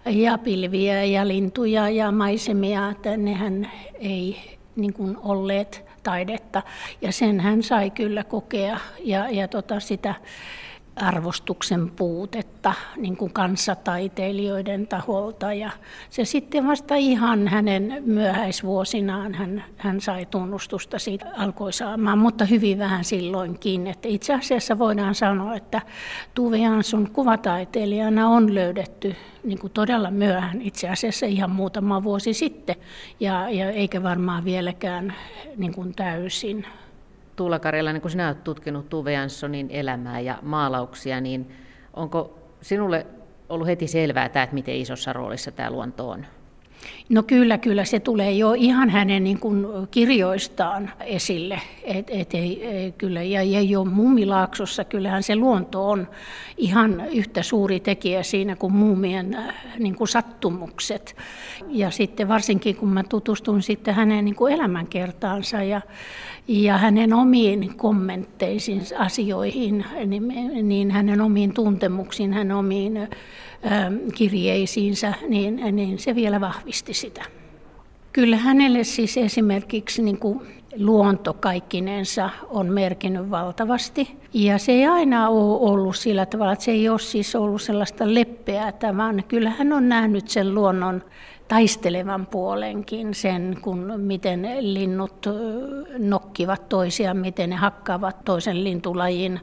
ja 0.06 0.38
pilviä 0.38 1.04
ja 1.04 1.28
lintuja 1.28 1.88
ja 1.88 2.12
maisemia, 2.12 2.90
että 2.90 3.16
nehän 3.16 3.70
ei 3.94 4.58
niin 4.76 4.92
kuin 4.92 5.16
olleet 5.22 5.84
taidetta. 6.02 6.62
Ja 7.00 7.12
sen 7.12 7.40
hän 7.40 7.62
sai 7.62 7.90
kyllä 7.90 8.24
kokea 8.24 8.78
ja, 9.04 9.30
ja 9.30 9.48
tota, 9.48 9.80
sitä 9.80 10.14
arvostuksen 10.96 11.90
puutetta 11.90 12.74
niin 12.96 13.16
kuin 13.16 13.32
kanssataiteilijoiden 13.32 14.86
taholta. 14.86 15.52
Ja 15.52 15.70
se 16.10 16.24
sitten 16.24 16.66
vasta 16.66 16.94
ihan 16.94 17.48
hänen 17.48 18.02
myöhäisvuosinaan 18.06 19.34
hän, 19.34 19.64
hän 19.76 20.00
sai 20.00 20.26
tunnustusta 20.26 20.98
siitä 20.98 21.26
alkoi 21.36 21.72
saamaan, 21.72 22.18
mutta 22.18 22.44
hyvin 22.44 22.78
vähän 22.78 23.04
silloinkin. 23.04 23.86
Että 23.86 24.08
itse 24.08 24.34
asiassa 24.34 24.78
voidaan 24.78 25.14
sanoa, 25.14 25.54
että 25.54 25.82
Tuve 26.34 26.58
Jansson 26.58 27.10
kuvataiteilijana 27.12 28.28
on 28.28 28.54
löydetty 28.54 29.16
niin 29.44 29.58
kuin 29.58 29.72
todella 29.72 30.10
myöhään, 30.10 30.62
itse 30.62 30.88
asiassa 30.88 31.26
ihan 31.26 31.50
muutama 31.50 32.02
vuosi 32.02 32.32
sitten, 32.32 32.76
ja, 33.20 33.50
ja 33.50 33.70
eikä 33.70 34.02
varmaan 34.02 34.44
vieläkään 34.44 35.14
niin 35.56 35.74
kuin 35.74 35.94
täysin. 35.94 36.66
Tuula 37.36 37.58
Karjala, 37.58 37.92
niin 37.92 38.00
kun 38.00 38.10
sinä 38.10 38.26
olet 38.26 38.44
tutkinut 38.44 38.88
Tuve 38.88 39.12
Janssonin 39.12 39.70
elämää 39.70 40.20
ja 40.20 40.38
maalauksia, 40.42 41.20
niin 41.20 41.50
onko 41.94 42.38
sinulle 42.60 43.06
ollut 43.48 43.66
heti 43.66 43.86
selvää 43.86 44.28
tämä, 44.28 44.42
että 44.42 44.54
miten 44.54 44.76
isossa 44.76 45.12
roolissa 45.12 45.50
tämä 45.50 45.70
luonto 45.70 46.08
on? 46.08 46.26
No 47.08 47.22
kyllä, 47.22 47.58
kyllä 47.58 47.84
se 47.84 48.00
tulee 48.00 48.32
jo 48.32 48.52
ihan 48.52 48.90
hänen 48.90 49.24
niin 49.24 49.38
kuin 49.38 49.66
kirjoistaan 49.90 50.90
esille. 51.06 51.60
Et, 51.84 52.06
et 52.10 52.34
ei, 52.34 52.66
ei, 52.66 52.92
kyllä, 52.92 53.22
ja, 53.22 53.42
ja 53.42 53.60
jo 53.60 53.84
Mummilaaksossa 53.84 54.84
kyllähän 54.84 55.22
se 55.22 55.36
luonto 55.36 55.90
on 55.90 56.08
ihan 56.56 57.02
yhtä 57.12 57.42
suuri 57.42 57.80
tekijä 57.80 58.22
siinä 58.22 58.56
kuin 58.56 58.72
muumien 58.72 59.34
äh, 59.34 59.54
niin 59.78 59.94
kuin 59.94 60.08
sattumukset. 60.08 61.16
Ja 61.68 61.90
sitten 61.90 62.28
varsinkin 62.28 62.76
kun 62.76 62.88
mä 62.88 63.02
tutustun 63.02 63.62
sitten 63.62 63.94
hänen 63.94 64.24
niin 64.24 64.34
kuin 64.34 64.52
elämänkertaansa 64.52 65.62
ja, 65.62 65.80
ja 66.48 66.78
hänen 66.78 67.12
omiin 67.12 67.76
kommentteisiin 67.76 68.82
asioihin, 68.98 69.84
niin, 70.06 70.68
niin 70.68 70.90
hänen 70.90 71.20
omiin 71.20 71.54
tuntemuksiin, 71.54 72.32
hänen 72.32 72.56
omiin 72.56 73.08
kirjeisiinsä, 74.14 75.14
niin, 75.28 75.60
niin 75.72 75.98
se 75.98 76.14
vielä 76.14 76.40
vahvisti 76.40 76.94
sitä. 76.94 77.22
Kyllä 78.12 78.36
hänelle 78.36 78.84
siis 78.84 79.16
esimerkiksi 79.16 80.02
niin 80.02 80.18
kuin 80.18 80.40
luonto 80.76 81.34
kaikkinensa 81.34 82.30
on 82.50 82.72
merkinnyt 82.72 83.30
valtavasti. 83.30 84.16
Ja 84.34 84.58
se 84.58 84.72
ei 84.72 84.86
aina 84.86 85.28
ole 85.28 85.70
ollut 85.70 85.96
sillä 85.96 86.26
tavalla, 86.26 86.52
että 86.52 86.64
se 86.64 86.70
ei 86.70 86.88
ole 86.88 86.98
siis 86.98 87.36
ollut 87.36 87.62
sellaista 87.62 88.14
leppeää, 88.14 88.72
vaan 88.96 89.24
kyllä 89.28 89.50
hän 89.50 89.72
on 89.72 89.88
nähnyt 89.88 90.28
sen 90.28 90.54
luonnon 90.54 91.02
taistelevan 91.48 92.26
puolenkin 92.26 93.14
sen, 93.14 93.58
kun 93.62 93.92
miten 93.96 94.48
linnut 94.60 95.26
nokkivat 95.98 96.68
toisiaan, 96.68 97.16
miten 97.16 97.50
ne 97.50 97.56
hakkaavat 97.56 98.24
toisen 98.24 98.64
lintulajin 98.64 99.40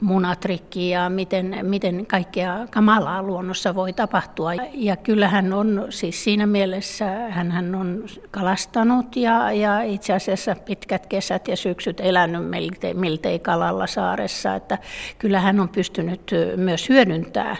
munat 0.00 0.44
rikki 0.44 0.90
ja 0.90 1.08
miten, 1.08 1.58
miten 1.62 2.06
kaikkea 2.06 2.66
kamalaa 2.70 3.22
luonnossa 3.22 3.74
voi 3.74 3.92
tapahtua. 3.92 4.54
Ja 4.74 4.96
kyllähän 4.96 5.52
on 5.52 5.86
siis 5.90 6.24
siinä 6.24 6.46
mielessä, 6.46 7.06
hän 7.30 7.74
on 7.74 8.04
kalastanut 8.30 9.16
ja, 9.16 9.52
ja 9.52 9.82
itse 9.82 10.12
asiassa 10.12 10.56
pitkät 10.64 11.06
kesät 11.06 11.48
ja 11.48 11.56
syksyt 11.56 12.00
elänyt 12.00 12.50
miltei, 12.50 12.94
miltei 12.94 13.38
Kalalla 13.38 13.86
saaressa, 13.86 14.54
että 14.54 14.78
kyllähän 15.18 15.60
on 15.60 15.68
pystynyt 15.68 16.30
myös 16.56 16.88
hyödyntämään 16.88 17.56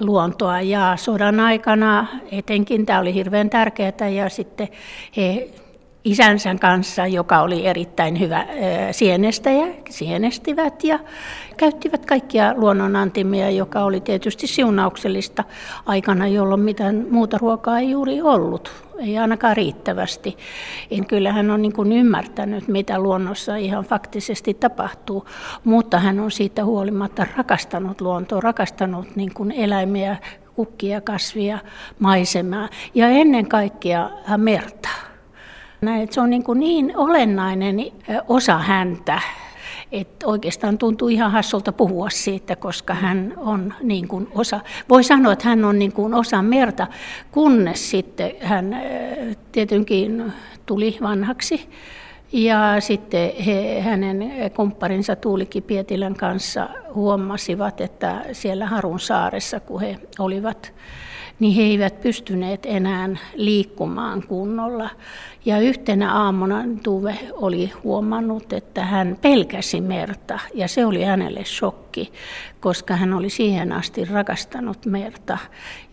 luontoa 0.00 0.60
ja 0.60 0.96
sodan 0.96 1.40
aikana 1.40 2.06
etenkin 2.32 2.86
tämä 2.86 3.00
oli 3.00 3.14
hirveän 3.14 3.27
hirveän 3.28 3.50
tärkeää 3.50 4.08
ja 4.14 4.28
sitten 4.28 4.68
he 5.16 5.48
isänsä 6.04 6.54
kanssa, 6.60 7.06
joka 7.06 7.40
oli 7.40 7.66
erittäin 7.66 8.20
hyvä 8.20 8.46
sienestäjä, 8.90 9.66
sienestivät 9.90 10.84
ja 10.84 10.98
käyttivät 11.56 12.06
kaikkia 12.06 12.54
luonnonantimia, 12.56 13.50
joka 13.50 13.84
oli 13.84 14.00
tietysti 14.00 14.46
siunauksellista 14.46 15.44
aikana, 15.86 16.28
jolloin 16.28 16.60
mitään 16.60 17.06
muuta 17.10 17.38
ruokaa 17.38 17.78
ei 17.78 17.90
juuri 17.90 18.22
ollut, 18.22 18.72
ei 18.98 19.18
ainakaan 19.18 19.56
riittävästi. 19.56 20.36
En 20.90 21.06
kyllä 21.06 21.32
hän 21.32 21.50
on 21.50 21.62
niin 21.62 21.72
kuin 21.72 21.92
ymmärtänyt, 21.92 22.68
mitä 22.68 22.98
luonnossa 22.98 23.56
ihan 23.56 23.84
faktisesti 23.84 24.54
tapahtuu, 24.54 25.26
mutta 25.64 25.98
hän 25.98 26.20
on 26.20 26.30
siitä 26.30 26.64
huolimatta 26.64 27.26
rakastanut 27.36 28.00
luontoa, 28.00 28.40
rakastanut 28.40 29.16
niin 29.16 29.34
kuin 29.34 29.52
eläimiä, 29.52 30.16
kukkia, 30.58 31.00
kasvia, 31.00 31.58
maisemaa 31.98 32.68
ja 32.94 33.08
ennen 33.08 33.48
kaikkea 33.48 34.10
merta. 34.36 34.88
Näin, 35.80 36.08
se 36.12 36.20
on 36.20 36.30
niin, 36.30 36.44
kuin 36.44 36.60
niin 36.60 36.96
olennainen 36.96 37.76
osa 38.28 38.58
häntä, 38.58 39.20
että 39.92 40.26
oikeastaan 40.26 40.78
tuntuu 40.78 41.08
ihan 41.08 41.32
hassulta 41.32 41.72
puhua 41.72 42.10
siitä, 42.10 42.56
koska 42.56 42.94
hän 42.94 43.34
on 43.36 43.74
niin 43.82 44.08
kuin 44.08 44.28
osa, 44.34 44.60
voi 44.88 45.04
sanoa, 45.04 45.32
että 45.32 45.48
hän 45.48 45.64
on 45.64 45.78
niin 45.78 45.92
kuin 45.92 46.14
osa 46.14 46.42
merta, 46.42 46.86
kunnes 47.30 47.90
sitten 47.90 48.30
hän 48.40 48.82
tietenkin 49.52 50.32
tuli 50.66 50.98
vanhaksi 51.02 51.68
ja 52.32 52.80
sitten 52.80 53.32
he, 53.46 53.80
hänen 53.80 54.32
kumpparinsa 54.56 55.16
Tuulikki 55.16 55.60
Pietilän 55.60 56.14
kanssa 56.14 56.68
huomasivat, 56.94 57.80
että 57.80 58.24
siellä 58.32 58.66
Harun 58.66 59.00
saaressa, 59.00 59.60
kun 59.60 59.80
he 59.80 59.98
olivat 60.18 60.72
niin 61.40 61.54
he 61.54 61.62
eivät 61.62 62.00
pystyneet 62.00 62.66
enää 62.66 63.08
liikkumaan 63.34 64.22
kunnolla. 64.28 64.90
Ja 65.44 65.60
yhtenä 65.60 66.12
aamuna 66.12 66.64
Tuve 66.82 67.18
oli 67.32 67.72
huomannut, 67.84 68.52
että 68.52 68.84
hän 68.84 69.18
pelkäsi 69.22 69.80
merta 69.80 70.38
ja 70.54 70.68
se 70.68 70.86
oli 70.86 71.02
hänelle 71.02 71.44
shokki, 71.44 71.87
koska 72.60 72.96
hän 72.96 73.14
oli 73.14 73.30
siihen 73.30 73.72
asti 73.72 74.04
rakastanut 74.04 74.86
merta. 74.86 75.38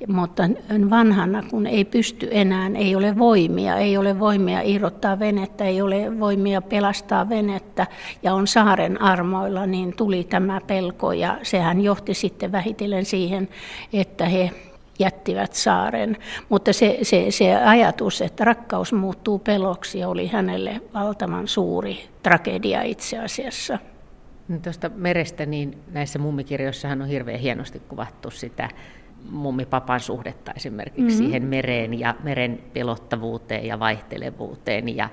Mutta 0.07 0.43
vanhana, 0.89 1.43
kun 1.49 1.67
ei 1.67 1.85
pysty 1.85 2.27
enää, 2.31 2.71
ei 2.75 2.95
ole 2.95 3.17
voimia, 3.17 3.77
ei 3.77 3.97
ole 3.97 4.19
voimia 4.19 4.61
irrottaa 4.61 5.19
venettä, 5.19 5.65
ei 5.65 5.81
ole 5.81 6.19
voimia 6.19 6.61
pelastaa 6.61 7.29
venettä 7.29 7.87
ja 8.23 8.33
on 8.33 8.47
saaren 8.47 9.01
armoilla, 9.01 9.65
niin 9.65 9.95
tuli 9.95 10.23
tämä 10.23 10.61
pelko 10.67 11.13
ja 11.13 11.37
sehän 11.43 11.81
johti 11.81 12.13
sitten 12.13 12.51
vähitellen 12.51 13.05
siihen, 13.05 13.49
että 13.93 14.25
he 14.25 14.51
jättivät 14.99 15.53
saaren. 15.53 16.17
Mutta 16.49 16.73
se, 16.73 16.99
se, 17.01 17.25
se 17.29 17.55
ajatus, 17.55 18.21
että 18.21 18.45
rakkaus 18.45 18.93
muuttuu 18.93 19.39
peloksi, 19.39 20.03
oli 20.03 20.27
hänelle 20.27 20.81
valtavan 20.93 21.47
suuri 21.47 21.99
tragedia 22.23 22.81
itse 22.81 23.19
asiassa. 23.19 23.79
Tuosta 24.63 24.89
merestä, 24.89 25.45
niin 25.45 25.77
näissä 25.91 26.19
mummikirjoissahan 26.19 27.01
on 27.01 27.07
hirveän 27.07 27.39
hienosti 27.39 27.79
kuvattu 27.79 28.31
sitä 28.31 28.69
mummipapan 29.29 29.99
suhdetta 29.99 30.51
esimerkiksi 30.55 31.01
mm-hmm. 31.01 31.17
siihen 31.17 31.43
mereen 31.43 31.99
ja 31.99 32.15
meren 32.23 32.63
pelottavuuteen 32.73 33.65
ja 33.65 33.79
vaihtelevuuteen 33.79 34.95
ja 34.95 35.09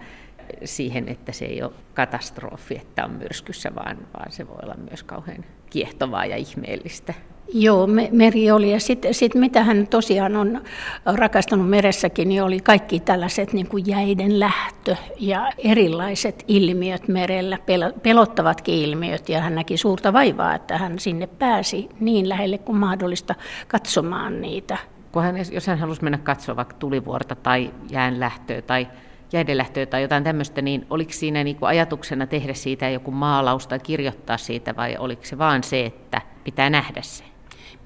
siihen, 0.64 1.08
että 1.08 1.32
se 1.32 1.44
ei 1.44 1.62
ole 1.62 1.72
katastrofi, 1.94 2.76
että 2.76 3.04
on 3.04 3.10
myrskyssä, 3.10 3.74
vaan, 3.74 3.98
vaan 4.14 4.32
se 4.32 4.48
voi 4.48 4.58
olla 4.62 4.74
myös 4.90 5.02
kauhean 5.02 5.44
kiehtovaa 5.70 6.26
ja 6.26 6.36
ihmeellistä. 6.36 7.14
Joo, 7.54 7.88
meri 8.10 8.50
oli. 8.50 8.72
Ja 8.72 8.80
sitten 8.80 9.14
sit 9.14 9.34
mitä 9.34 9.62
hän 9.62 9.86
tosiaan 9.86 10.36
on 10.36 10.60
rakastanut 11.06 11.70
meressäkin, 11.70 12.28
niin 12.28 12.42
oli 12.42 12.60
kaikki 12.60 13.00
tällaiset 13.00 13.52
niin 13.52 13.68
kuin 13.68 13.86
jäiden 13.86 14.40
lähtö 14.40 14.96
ja 15.20 15.52
erilaiset 15.58 16.44
ilmiöt 16.48 17.08
merellä, 17.08 17.58
pelottavatkin 18.02 18.74
ilmiöt. 18.74 19.28
Ja 19.28 19.40
hän 19.40 19.54
näki 19.54 19.76
suurta 19.76 20.12
vaivaa, 20.12 20.54
että 20.54 20.78
hän 20.78 20.98
sinne 20.98 21.26
pääsi 21.26 21.88
niin 22.00 22.28
lähelle 22.28 22.58
kuin 22.58 22.78
mahdollista 22.78 23.34
katsomaan 23.68 24.40
niitä. 24.40 24.78
Kun 25.12 25.22
hän, 25.22 25.36
jos 25.52 25.66
hän 25.66 25.78
halusi 25.78 26.02
mennä 26.02 26.18
katsoa 26.18 26.56
vaikka 26.56 26.76
tulivuorta 26.76 27.34
tai 27.34 27.70
jäänlähtöä 27.90 28.62
tai 28.62 28.88
jäidenlähtöä 29.32 29.86
tai 29.86 30.02
jotain 30.02 30.24
tämmöistä, 30.24 30.62
niin 30.62 30.86
oliko 30.90 31.12
siinä 31.12 31.44
niin 31.44 31.56
kuin 31.56 31.68
ajatuksena 31.68 32.26
tehdä 32.26 32.54
siitä 32.54 32.88
joku 32.88 33.10
maalaus 33.10 33.66
tai 33.66 33.78
kirjoittaa 33.78 34.36
siitä 34.36 34.76
vai 34.76 34.96
oliko 34.96 35.24
se 35.24 35.38
vaan 35.38 35.62
se, 35.62 35.86
että 35.86 36.20
pitää 36.44 36.70
nähdä 36.70 37.02
se? 37.02 37.31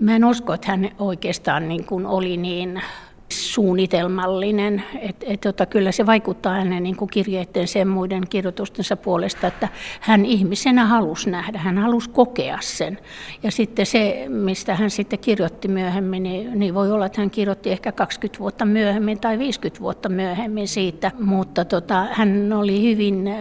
Mä 0.01 0.17
en 0.17 0.25
usko, 0.25 0.53
että 0.55 0.71
hän 0.71 0.91
oikeastaan 0.99 1.69
niin 1.69 1.85
kuin 1.85 2.07
oli 2.07 2.37
niin 2.37 2.83
suunnitelmallinen. 3.29 4.85
Et, 5.01 5.25
et, 5.27 5.41
tota, 5.41 5.67
kyllä 5.67 5.93
se 5.93 6.07
vaikuttaa 6.07 6.55
hänen 6.55 6.83
niin 6.83 6.97
kuin 6.97 7.11
kirjeiden 7.11 7.69
sen 7.69 7.89
muiden 7.89 8.23
kirjoitustensa 8.29 8.97
puolesta, 8.97 9.47
että 9.47 9.69
hän 10.01 10.25
ihmisenä 10.25 10.87
halusi 10.87 11.31
nähdä, 11.31 11.59
hän 11.59 11.79
halusi 11.79 12.11
kokea 12.11 12.59
sen. 12.61 12.99
Ja 13.43 13.51
sitten 13.51 13.87
se, 13.87 14.27
mistä 14.29 14.75
hän 14.75 14.91
sitten 14.91 15.19
kirjoitti 15.19 15.69
myöhemmin, 15.69 16.23
niin, 16.23 16.59
niin 16.59 16.75
voi 16.75 16.93
olla, 16.93 17.07
että 17.07 17.21
hän 17.21 17.31
kirjoitti 17.31 17.71
ehkä 17.71 17.93
20 17.93 18.39
vuotta 18.39 18.65
myöhemmin 18.65 19.21
tai 19.21 19.39
50 19.39 19.81
vuotta 19.81 20.09
myöhemmin 20.09 20.69
siitä, 20.69 21.13
mutta 21.21 21.65
tota, 21.65 22.07
hän 22.13 22.53
oli 22.53 22.83
hyvin 22.83 23.35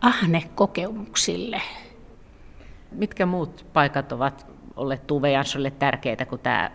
ahne 0.00 0.42
kokemuksille. 0.54 1.62
Mitkä 2.92 3.26
muut 3.26 3.66
paikat 3.72 4.12
ovat 4.12 4.55
olleet 4.76 5.06
Tuve 5.06 5.30
Janssolle 5.30 5.70
tärkeitä 5.70 6.26
kuin 6.26 6.40
tämä, 6.40 6.70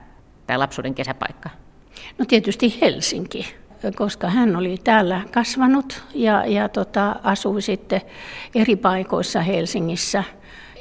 tämä 0.47 0.59
lapsuuden 0.59 0.95
kesäpaikka? 0.95 1.49
No 2.17 2.25
tietysti 2.25 2.81
Helsinki, 2.81 3.55
koska 3.95 4.29
hän 4.29 4.55
oli 4.55 4.77
täällä 4.83 5.21
kasvanut 5.33 6.03
ja, 6.13 6.45
ja 6.45 6.69
tota, 6.69 7.15
asui 7.23 7.61
sitten 7.61 8.01
eri 8.55 8.75
paikoissa 8.75 9.41
Helsingissä. 9.41 10.23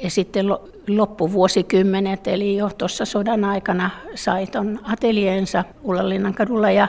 Ja 0.03 0.09
sitten 0.09 0.45
loppuvuosikymmenet, 0.87 2.27
eli 2.27 2.57
jo 2.57 2.69
tuossa 2.77 3.05
sodan 3.05 3.45
aikana 3.45 3.89
sai 4.15 4.47
tuon 4.47 4.79
atelieensa 4.83 5.63
Ullanlinnan 5.83 6.33
kadulla 6.33 6.71
ja 6.71 6.87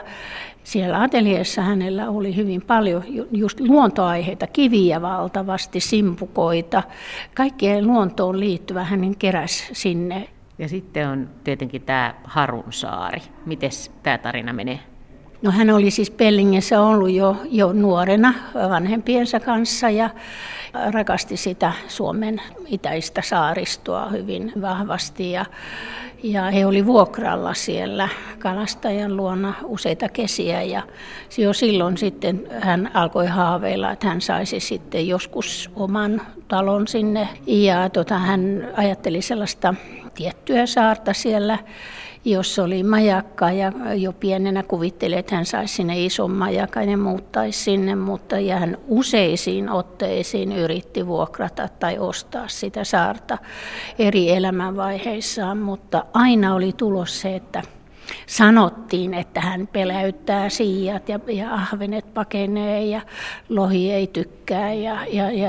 siellä 0.64 1.02
ateljeessa 1.02 1.62
hänellä 1.62 2.10
oli 2.10 2.36
hyvin 2.36 2.62
paljon 2.62 3.04
just 3.32 3.60
luontoaiheita, 3.60 4.46
kiviä 4.46 5.02
valtavasti, 5.02 5.80
simpukoita, 5.80 6.82
kaikkeen 7.34 7.86
luontoon 7.86 8.40
liittyvä 8.40 8.84
hänen 8.84 9.16
keräs 9.16 9.68
sinne. 9.72 10.28
Ja 10.58 10.68
sitten 10.68 11.08
on 11.08 11.28
tietenkin 11.44 11.82
tämä 11.82 12.14
Harunsaari. 12.24 13.22
Miten 13.46 13.70
tämä 14.02 14.18
tarina 14.18 14.52
menee? 14.52 14.91
No 15.42 15.50
hän 15.50 15.70
oli 15.70 15.90
siis 15.90 16.10
Pellingessä 16.10 16.80
ollut 16.80 17.10
jo, 17.10 17.36
jo 17.50 17.72
nuorena 17.72 18.34
vanhempiensa 18.54 19.40
kanssa 19.40 19.90
ja 19.90 20.10
rakasti 20.90 21.36
sitä 21.36 21.72
Suomen 21.88 22.42
itäistä 22.66 23.22
saaristoa 23.22 24.08
hyvin 24.08 24.52
vahvasti. 24.60 25.32
Ja, 25.32 25.46
ja 26.22 26.50
he 26.50 26.66
oli 26.66 26.86
vuokralla 26.86 27.54
siellä 27.54 28.08
kalastajan 28.38 29.16
luona 29.16 29.54
useita 29.64 30.08
kesiä 30.08 30.62
ja 30.62 30.82
jo 31.38 31.52
silloin 31.52 31.98
sitten 31.98 32.46
hän 32.60 32.90
alkoi 32.94 33.26
haaveilla, 33.26 33.90
että 33.90 34.08
hän 34.08 34.20
saisi 34.20 34.60
sitten 34.60 35.08
joskus 35.08 35.70
oman 35.76 36.22
talon 36.48 36.88
sinne. 36.88 37.28
Ja 37.46 37.88
tota, 37.90 38.18
hän 38.18 38.68
ajatteli 38.76 39.22
sellaista 39.22 39.74
tiettyä 40.14 40.66
saarta 40.66 41.12
siellä 41.12 41.58
jossa 42.24 42.64
oli 42.64 42.82
majakka 42.82 43.50
ja 43.50 43.72
jo 43.94 44.12
pienenä 44.12 44.62
kuvitteli, 44.62 45.16
että 45.16 45.36
hän 45.36 45.46
saisi 45.46 45.74
sinne 45.74 46.04
ison 46.04 46.30
majakan 46.30 46.88
ja 46.88 46.96
muuttaisi 46.98 47.58
sinne, 47.58 47.94
mutta 47.94 48.40
ja 48.40 48.58
hän 48.58 48.78
useisiin 48.88 49.70
otteisiin 49.70 50.52
yritti 50.52 51.06
vuokrata 51.06 51.68
tai 51.68 51.98
ostaa 51.98 52.48
sitä 52.48 52.84
saarta 52.84 53.38
eri 53.98 54.30
elämänvaiheissaan, 54.30 55.58
mutta 55.58 56.04
aina 56.12 56.54
oli 56.54 56.72
tulos 56.72 57.20
se, 57.20 57.36
että 57.36 57.62
sanottiin, 58.26 59.14
että 59.14 59.40
hän 59.40 59.66
peläyttää 59.66 60.48
siijat 60.48 61.08
ja, 61.08 61.20
ja 61.26 61.54
ahvenet 61.54 62.14
pakenee 62.14 62.84
ja 62.84 63.00
lohi 63.48 63.92
ei 63.92 64.06
tykkää. 64.06 64.72
Ja, 64.72 65.06
ja, 65.06 65.30
ja 65.30 65.48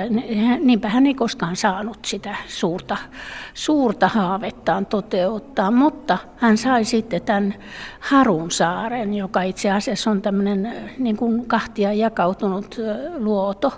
niinpä 0.60 0.90
hän 0.90 1.06
ei 1.06 1.14
koskaan 1.14 1.56
saanut 1.56 2.06
sitä 2.06 2.36
suurta, 2.48 2.98
suurta 3.54 4.08
haavettaan 4.08 4.86
toteuttaa, 4.86 5.72
mutta 5.72 6.18
hän 6.38 6.58
sai 6.58 6.86
sitten 6.86 7.22
tämän 7.22 7.56
Harunsaaren, 8.00 9.14
joka 9.14 9.42
itse 9.42 9.72
asiassa 9.72 10.12
on 10.12 10.22
tämmöinen 10.22 10.92
niin 10.98 11.18
kuin 11.18 11.46
kahtia 11.46 11.94
jakautunut 11.94 12.80
luoto, 13.18 13.74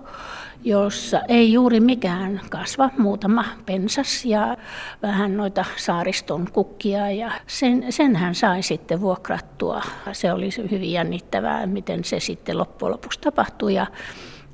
jossa 0.65 1.21
ei 1.27 1.53
juuri 1.53 1.79
mikään 1.79 2.41
kasva, 2.49 2.89
muutama 2.97 3.45
pensas 3.65 4.25
ja 4.25 4.57
vähän 5.01 5.37
noita 5.37 5.65
saariston 5.77 6.47
kukkia 6.53 7.11
ja 7.11 7.31
sen, 7.47 7.85
sen 7.89 8.15
hän 8.15 8.35
sai 8.35 8.63
sitten 8.63 9.01
vuokrattua. 9.01 9.81
Se 10.11 10.31
oli 10.31 10.49
hyvin 10.71 10.91
jännittävää, 10.91 11.65
miten 11.65 12.03
se 12.03 12.19
sitten 12.19 12.57
loppujen 12.57 12.91
lopuksi 12.91 13.19
tapahtui 13.19 13.73
ja 13.73 13.87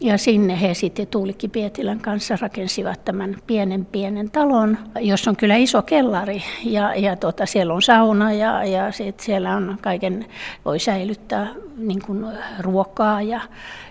ja 0.01 0.17
sinne 0.17 0.61
he 0.61 0.73
sitten 0.73 1.07
Tuulikki 1.07 1.47
Pietilän 1.47 1.99
kanssa 1.99 2.37
rakensivat 2.41 3.05
tämän 3.05 3.37
pienen 3.47 3.85
pienen 3.85 4.31
talon, 4.31 4.77
jossa 4.99 5.29
on 5.29 5.35
kyllä 5.35 5.55
iso 5.55 5.81
kellari. 5.81 6.43
Ja, 6.63 6.95
ja 6.95 7.15
tota, 7.15 7.45
siellä 7.45 7.73
on 7.73 7.81
sauna 7.81 8.33
ja, 8.33 8.63
ja 8.63 8.91
sit 8.91 9.19
siellä 9.19 9.55
on 9.55 9.77
kaiken, 9.81 10.25
voi 10.65 10.79
säilyttää 10.79 11.47
niin 11.77 12.01
kuin 12.05 12.25
ruokaa. 12.59 13.21
Ja 13.21 13.41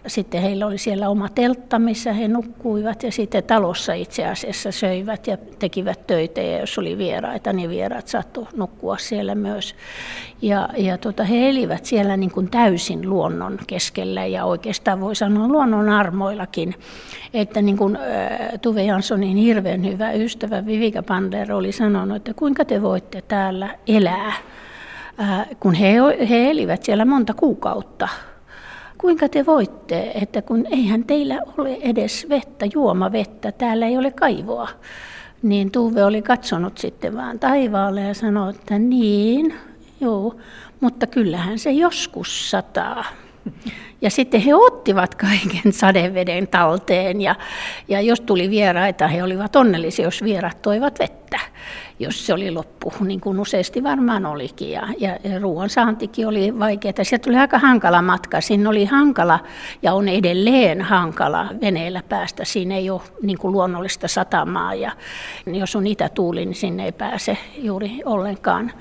sitten 0.06 0.42
heillä 0.42 0.66
oli 0.66 0.78
siellä 0.78 1.08
oma 1.08 1.28
teltta, 1.28 1.78
missä 1.78 2.12
he 2.12 2.28
nukkuivat. 2.28 3.02
Ja 3.02 3.12
sitten 3.12 3.44
talossa 3.44 3.92
itse 3.92 4.26
asiassa 4.26 4.72
söivät 4.72 5.26
ja 5.26 5.36
tekivät 5.58 6.06
töitä. 6.06 6.40
Ja 6.40 6.60
jos 6.60 6.78
oli 6.78 6.98
vieraita, 6.98 7.52
niin 7.52 7.70
vieraat 7.70 8.08
saattoi 8.08 8.46
nukkua 8.56 8.98
siellä 8.98 9.34
myös. 9.34 9.74
Ja, 10.42 10.68
ja 10.76 10.98
tota, 10.98 11.24
he 11.24 11.48
elivät 11.48 11.84
siellä 11.84 12.16
niin 12.16 12.30
kuin 12.30 12.50
täysin 12.50 13.10
luonnon 13.10 13.58
keskellä. 13.66 14.26
Ja 14.26 14.44
oikeastaan 14.44 15.00
voi 15.00 15.16
sanoa 15.16 15.48
luonnon 15.48 15.88
armoillakin. 16.00 16.74
Että 17.34 17.62
niin 17.62 17.76
kuin 17.76 17.98
Tuve 18.62 18.82
Janssonin 18.82 19.36
hirveän 19.36 19.84
hyvä 19.84 20.12
ystävä 20.12 20.66
Vivika 20.66 21.02
Pander 21.02 21.52
oli 21.52 21.72
sanonut, 21.72 22.16
että 22.16 22.34
kuinka 22.34 22.64
te 22.64 22.82
voitte 22.82 23.22
täällä 23.22 23.68
elää, 23.86 24.32
kun 25.60 25.74
he, 25.74 25.94
he 26.30 26.50
elivät 26.50 26.82
siellä 26.82 27.04
monta 27.04 27.34
kuukautta 27.34 28.08
kuinka 29.00 29.28
te 29.28 29.46
voitte, 29.46 30.12
että 30.14 30.42
kun 30.42 30.66
eihän 30.70 31.04
teillä 31.04 31.40
ole 31.58 31.78
edes 31.80 32.26
vettä, 32.28 32.66
juomavettä, 32.74 33.52
täällä 33.52 33.86
ei 33.86 33.98
ole 33.98 34.10
kaivoa. 34.10 34.68
Niin 35.42 35.70
Tuve 35.70 36.04
oli 36.04 36.22
katsonut 36.22 36.78
sitten 36.78 37.16
vaan 37.16 37.38
taivaalle 37.38 38.00
ja 38.00 38.14
sanoi, 38.14 38.50
että 38.50 38.78
niin, 38.78 39.54
joo, 40.00 40.36
mutta 40.80 41.06
kyllähän 41.06 41.58
se 41.58 41.70
joskus 41.70 42.50
sataa. 42.50 43.04
Ja 44.00 44.10
sitten 44.10 44.40
he 44.40 44.54
ottivat 44.54 45.14
kaiken 45.14 45.72
sadeveden 45.72 46.48
talteen 46.48 47.20
ja, 47.20 47.34
ja 47.88 48.00
jos 48.00 48.20
tuli 48.20 48.50
vieraita, 48.50 49.08
he 49.08 49.22
olivat 49.22 49.56
onnellisia, 49.56 50.04
jos 50.04 50.24
vierat 50.24 50.62
toivat 50.62 50.98
vettä, 50.98 51.40
jos 52.00 52.26
se 52.26 52.34
oli 52.34 52.50
loppu, 52.50 52.92
niin 53.00 53.20
kuin 53.20 53.40
useasti 53.40 53.82
varmaan 53.82 54.26
olikin. 54.26 54.70
Ja, 54.70 54.88
ja, 54.98 55.16
ja 55.24 55.38
ruoan 55.38 55.70
saantikin 55.70 56.26
oli 56.28 56.58
vaikeaa. 56.58 56.94
Sieltä 57.02 57.24
tuli 57.24 57.36
aika 57.36 57.58
hankala 57.58 58.02
matka. 58.02 58.40
Siinä 58.40 58.68
oli 58.68 58.84
hankala 58.84 59.40
ja 59.82 59.92
on 59.92 60.08
edelleen 60.08 60.82
hankala 60.82 61.46
veneellä 61.60 62.02
päästä. 62.08 62.44
Siinä 62.44 62.76
ei 62.76 62.90
ole 62.90 63.00
niin 63.22 63.38
kuin 63.38 63.52
luonnollista 63.52 64.08
satamaa 64.08 64.74
ja 64.74 64.92
jos 65.46 65.76
on 65.76 65.86
itätuuli, 65.86 66.44
niin 66.44 66.54
sinne 66.54 66.84
ei 66.84 66.92
pääse 66.92 67.38
juuri 67.58 68.00
ollenkaan 68.04 68.72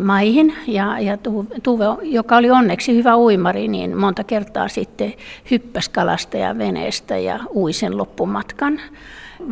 maihin. 0.00 0.54
Ja, 0.66 1.00
ja 1.00 1.18
Tuve, 1.62 1.84
joka 2.02 2.36
oli 2.36 2.50
onneksi 2.50 2.94
hyvä 2.94 3.16
uimari, 3.16 3.68
niin 3.68 3.96
monta 3.96 4.24
kertaa 4.24 4.68
sitten 4.68 5.14
hyppäsi 5.50 5.90
kalastaja 5.90 6.58
veneestä 6.58 7.16
ja 7.16 7.40
uisen 7.54 7.98
loppumatkan 7.98 8.80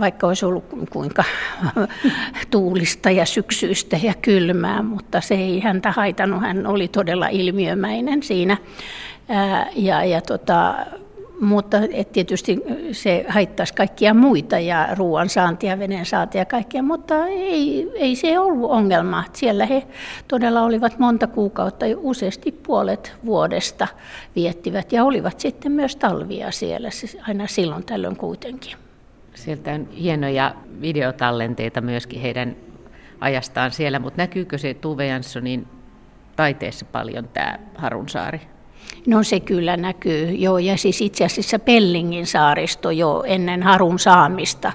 vaikka 0.01 0.27
olisi 0.27 0.45
ollut 0.45 0.65
kuinka 0.91 1.25
tuulista 2.51 3.11
ja 3.11 3.27
syksyistä 3.27 3.99
ja 4.03 4.15
kylmää, 4.23 4.83
mutta 4.83 5.21
se 5.21 5.35
ei 5.35 5.61
häntä 5.61 5.93
haitannut. 5.93 6.41
Hän 6.41 6.67
oli 6.67 6.89
todella 6.89 7.29
ilmiömäinen 7.29 8.23
siinä. 8.23 8.57
Ja, 9.77 10.05
ja 10.05 10.21
tota, 10.21 10.75
mutta 11.41 11.77
et 11.93 12.13
tietysti 12.13 12.59
se 12.93 13.27
haittaisi 13.29 13.75
kaikkia 13.75 14.15
muita 14.15 14.59
ja 14.59 14.89
ruoan 14.97 15.29
saantia, 15.29 15.79
veneen 15.79 16.07
saantia 16.07 16.41
ja 16.41 16.45
kaikkea, 16.45 16.83
mutta 16.83 17.27
ei, 17.27 17.91
ei 17.95 18.17
se 18.17 18.39
ollut 18.39 18.71
ongelma. 18.71 19.25
Siellä 19.33 19.67
he 19.67 19.87
todella 20.29 20.63
olivat 20.63 20.99
monta 20.99 21.27
kuukautta, 21.27 21.87
useasti 21.97 22.53
puolet 22.53 23.17
vuodesta 23.25 23.89
viettivät 24.37 24.93
ja 24.93 25.05
olivat 25.05 25.41
sitten 25.41 25.73
myös 25.73 25.97
talvia 25.97 26.51
siellä, 26.51 26.91
siis 26.91 27.19
aina 27.29 27.47
silloin 27.47 27.85
tällöin 27.85 28.17
kuitenkin. 28.17 28.86
Sieltä 29.37 29.73
on 29.73 29.89
hienoja 29.91 30.55
videotallenteita 30.81 31.81
myöskin 31.81 32.21
heidän 32.21 32.57
ajastaan 33.21 33.71
siellä, 33.71 33.99
mutta 33.99 34.23
näkyykö 34.23 34.59
se 34.59 34.75
Tuve 34.75 35.07
Janssonin 35.07 35.67
taiteessa 36.37 36.85
paljon 36.85 37.29
tämä 37.29 37.59
Harunsaari? 37.75 38.41
No 39.07 39.23
se 39.23 39.41
kyllä 39.41 39.77
näkyy, 39.77 40.31
joo, 40.31 40.59
ja 40.59 40.77
siis 40.77 41.01
itse 41.01 41.25
asiassa 41.25 41.59
Pellingin 41.59 42.27
saaristo 42.27 42.91
jo 42.91 43.23
ennen 43.27 43.63
Harun 43.63 43.99
saamista 43.99 44.73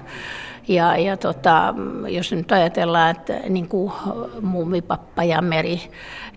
ja, 0.68 0.96
ja 0.96 1.16
tota, 1.16 1.74
jos 2.08 2.32
nyt 2.32 2.52
ajatellaan, 2.52 3.10
että 3.10 3.40
niin 3.48 3.68
kuin 3.68 3.92
muumipappa 4.40 5.24
ja 5.24 5.42
meri, 5.42 5.80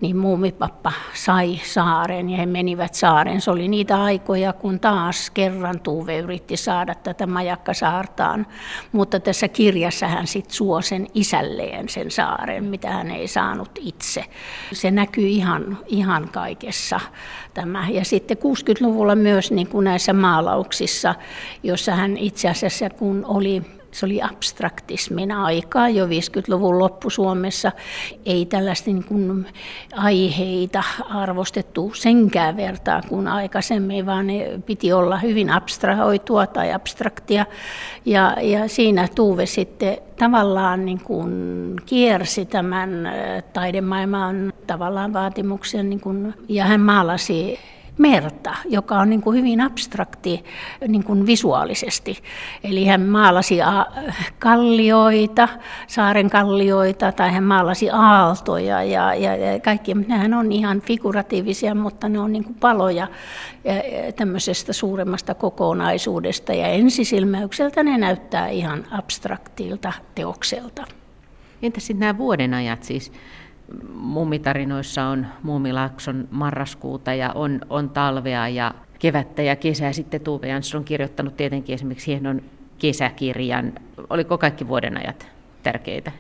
niin 0.02 0.18
muumipappa 0.18 0.92
sai 1.14 1.60
saaren 1.64 2.30
ja 2.30 2.38
he 2.38 2.46
menivät 2.46 2.94
saaren. 2.94 3.42
Se 3.42 3.52
oli 3.52 3.68
niitä 3.68 4.04
aikoja, 4.04 4.54
kun 4.54 4.80
taas 4.80 5.30
kerran 5.30 5.80
Tuve 5.80 6.18
yritti 6.18 6.58
saada 6.58 6.96
tätä 6.96 7.28
majakkasaartaan. 7.28 8.48
Mutta 8.92 9.20
tässä 9.20 9.48
kirjassa 9.48 10.08
hän 10.08 10.28
sitten 10.28 10.56
suo 10.56 10.82
sen 10.82 11.08
isälleen 11.14 11.90
sen 11.90 12.12
saaren, 12.12 12.64
mitä 12.64 12.90
hän 12.90 13.12
ei 13.12 13.28
saanut 13.28 13.70
itse. 13.80 14.26
Se 14.74 14.92
näkyy 14.92 15.28
ihan, 15.28 15.78
ihan 15.88 16.30
kaikessa 16.30 17.00
tämä. 17.54 17.88
Ja 17.90 18.06
sitten 18.06 18.38
60-luvulla 18.38 19.16
myös 19.16 19.52
niin 19.52 19.68
kuin 19.68 19.84
näissä 19.84 20.14
maalauksissa, 20.14 21.16
jossa 21.64 21.96
hän 21.96 22.18
itse 22.18 22.50
asiassa 22.50 22.90
kun 22.90 23.26
oli 23.28 23.62
se 23.96 24.06
oli 24.06 24.22
abstraktismin 24.22 25.32
aikaa 25.32 25.90
jo 25.90 26.06
50-luvun 26.06 26.80
loppu 26.80 27.10
Suomessa. 27.10 27.72
Ei 28.26 28.46
tällaista 28.46 28.92
niin 28.92 29.04
kuin 29.04 29.46
aiheita 29.96 30.84
arvostettu 31.10 31.92
senkään 31.94 32.58
vertaa 32.58 33.02
kuin 33.10 33.28
aikaisemmin, 33.28 34.06
vaan 34.06 34.28
ne 34.28 34.60
piti 34.66 34.94
olla 34.94 35.18
hyvin 35.18 35.50
abstrahoitua 35.50 36.48
tai 36.48 36.74
abstraktia. 36.74 37.46
Ja, 38.06 38.38
ja 38.42 38.68
siinä 38.68 39.08
Tuve 39.16 39.46
sitten 39.46 39.98
tavallaan 40.20 40.86
niin 40.86 41.00
kuin 41.04 41.32
kiersi 41.86 42.46
tämän 42.46 42.90
taidemaailman 43.54 44.54
tavallaan 44.68 45.14
vaatimuksen 45.14 45.90
niin 45.90 46.00
kuin, 46.00 46.34
ja 46.50 46.66
hän 46.66 46.82
maalasi 46.82 47.60
merta, 47.98 48.56
joka 48.70 49.00
on 49.00 49.10
niin 49.10 49.22
kuin 49.22 49.38
hyvin 49.38 49.62
abstrakti 49.62 50.44
niin 50.88 51.04
kuin 51.04 51.26
visuaalisesti. 51.26 52.24
Eli 52.64 52.86
hän 52.86 53.02
maalasi 53.02 53.58
kallioita, 54.40 55.50
saaren 55.88 56.30
kallioita, 56.30 57.12
tai 57.12 57.32
hän 57.32 57.44
maalasi 57.44 57.90
aaltoja 57.90 58.84
ja, 58.84 59.16
ja, 59.16 59.36
ja 59.36 59.60
kaikki. 59.60 59.94
Nehän 59.94 60.34
on 60.34 60.52
ihan 60.52 60.82
figuratiivisia, 60.82 61.76
mutta 61.76 62.10
ne 62.10 62.20
on 62.20 62.32
niin 62.32 62.44
kuin 62.44 62.56
paloja 62.56 63.08
tämmöisestä 64.16 64.74
suuremmasta 64.74 65.34
kokonaisuudesta. 65.34 66.54
Ja 66.54 66.68
ensisilmäykseltä 66.68 67.84
ne 67.84 67.98
näyttää 67.98 68.48
ihan 68.48 68.86
abstraktilta 68.92 69.94
teokselta. 70.16 70.84
Entä 71.62 71.80
sitten 71.80 72.00
nämä 72.00 72.18
vuodenajat 72.18 72.84
siis? 72.84 73.12
Mummitarinoissa 73.94 75.04
on 75.04 75.28
Muumilaakson 75.44 76.28
marraskuuta 76.32 77.14
ja 77.14 77.32
on, 77.36 77.62
on 77.70 77.90
talvea 77.90 78.48
ja 78.48 78.74
kevättä 79.00 79.42
ja 79.42 79.56
kesää. 79.56 79.94
Sitten 79.94 80.22
Tuve 80.22 80.48
Jansson 80.48 80.80
on 80.80 80.86
kirjoittanut 80.86 81.38
tietenkin 81.38 81.74
esimerkiksi 81.74 82.12
hienon 82.12 82.42
kesäkirjan. 82.78 83.74
Oliko 84.10 84.38
kaikki 84.38 84.68
vuodenajat 84.68 85.28
tärkeitä? 85.64 86.12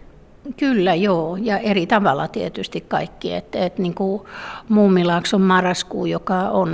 Kyllä, 0.57 0.95
joo, 0.95 1.37
ja 1.41 1.57
eri 1.57 1.87
tavalla 1.87 2.27
tietysti 2.27 2.81
kaikki. 2.81 3.33
Että 3.33 3.65
et, 3.65 3.77
niin 3.77 3.93
kuin 3.93 4.21
Muumilaakson 4.69 5.41
marraskuu, 5.41 6.05
joka 6.05 6.35
on 6.35 6.69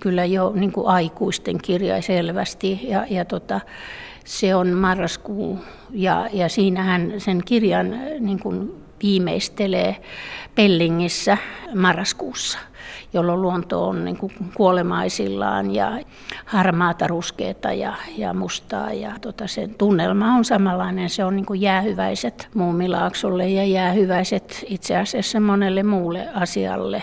kyllä 0.00 0.24
jo 0.24 0.52
niin 0.54 0.72
kuin 0.72 0.86
aikuisten 0.86 1.58
kirja 1.62 2.02
selvästi, 2.02 2.80
ja, 2.82 3.06
ja 3.10 3.24
tota, 3.24 3.60
se 4.24 4.54
on 4.54 4.68
marraskuu, 4.68 5.58
ja, 5.90 6.28
ja 6.32 6.48
siinähän 6.48 7.14
sen 7.18 7.40
kirjan 7.44 8.00
niin 8.20 8.40
kuin 8.40 8.87
viimeistelee 9.02 9.96
Pellingissä 10.54 11.38
marraskuussa, 11.74 12.58
jolloin 13.12 13.42
luonto 13.42 13.88
on 13.88 14.04
niin 14.04 14.16
kuin 14.16 14.32
kuolemaisillaan 14.54 15.74
ja 15.74 15.98
harmaata, 16.44 17.06
ruskeata 17.06 17.72
ja, 17.72 17.94
ja 18.16 18.34
mustaa. 18.34 18.92
Ja 18.92 19.12
tota, 19.20 19.46
sen 19.46 19.74
tunnelma 19.74 20.34
on 20.34 20.44
samanlainen, 20.44 21.10
se 21.10 21.24
on 21.24 21.36
niin 21.36 21.46
kuin 21.46 21.60
jäähyväiset 21.60 22.48
muumilaaksolle 22.54 23.48
ja 23.48 23.64
jäähyväiset 23.64 24.64
itse 24.68 24.96
asiassa 24.96 25.40
monelle 25.40 25.82
muulle 25.82 26.28
asialle 26.34 27.02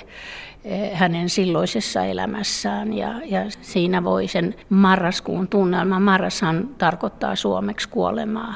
eh, 0.64 0.92
hänen 0.94 1.30
silloisessa 1.30 2.06
elämässään. 2.06 2.94
Ja, 2.94 3.14
ja 3.26 3.42
siinä 3.62 4.04
voi 4.04 4.28
sen 4.28 4.56
marraskuun 4.70 5.48
tunnelma, 5.48 6.00
marrashan 6.00 6.70
tarkoittaa 6.78 7.36
suomeksi 7.36 7.90
kuolemaa 7.90 8.56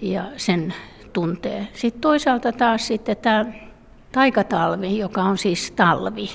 ja 0.00 0.24
sen 0.36 0.74
tuntee. 1.18 1.68
Sitten 1.72 2.00
toisaalta 2.00 2.52
taas 2.52 2.86
sitten 2.86 3.16
tämä 3.16 3.44
taikatalvi, 4.12 4.98
joka 4.98 5.22
on 5.22 5.38
siis 5.38 5.70
talvi, 5.70 6.30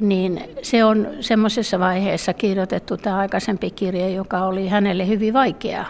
niin 0.00 0.42
se 0.62 0.84
on 0.84 1.08
semmoisessa 1.20 1.78
vaiheessa 1.78 2.34
kirjoitettu 2.34 2.96
tämä 2.96 3.16
aikaisempi 3.16 3.70
kirja, 3.70 4.08
joka 4.08 4.44
oli 4.44 4.68
hänelle 4.68 5.08
hyvin 5.08 5.32
vaikea. 5.32 5.84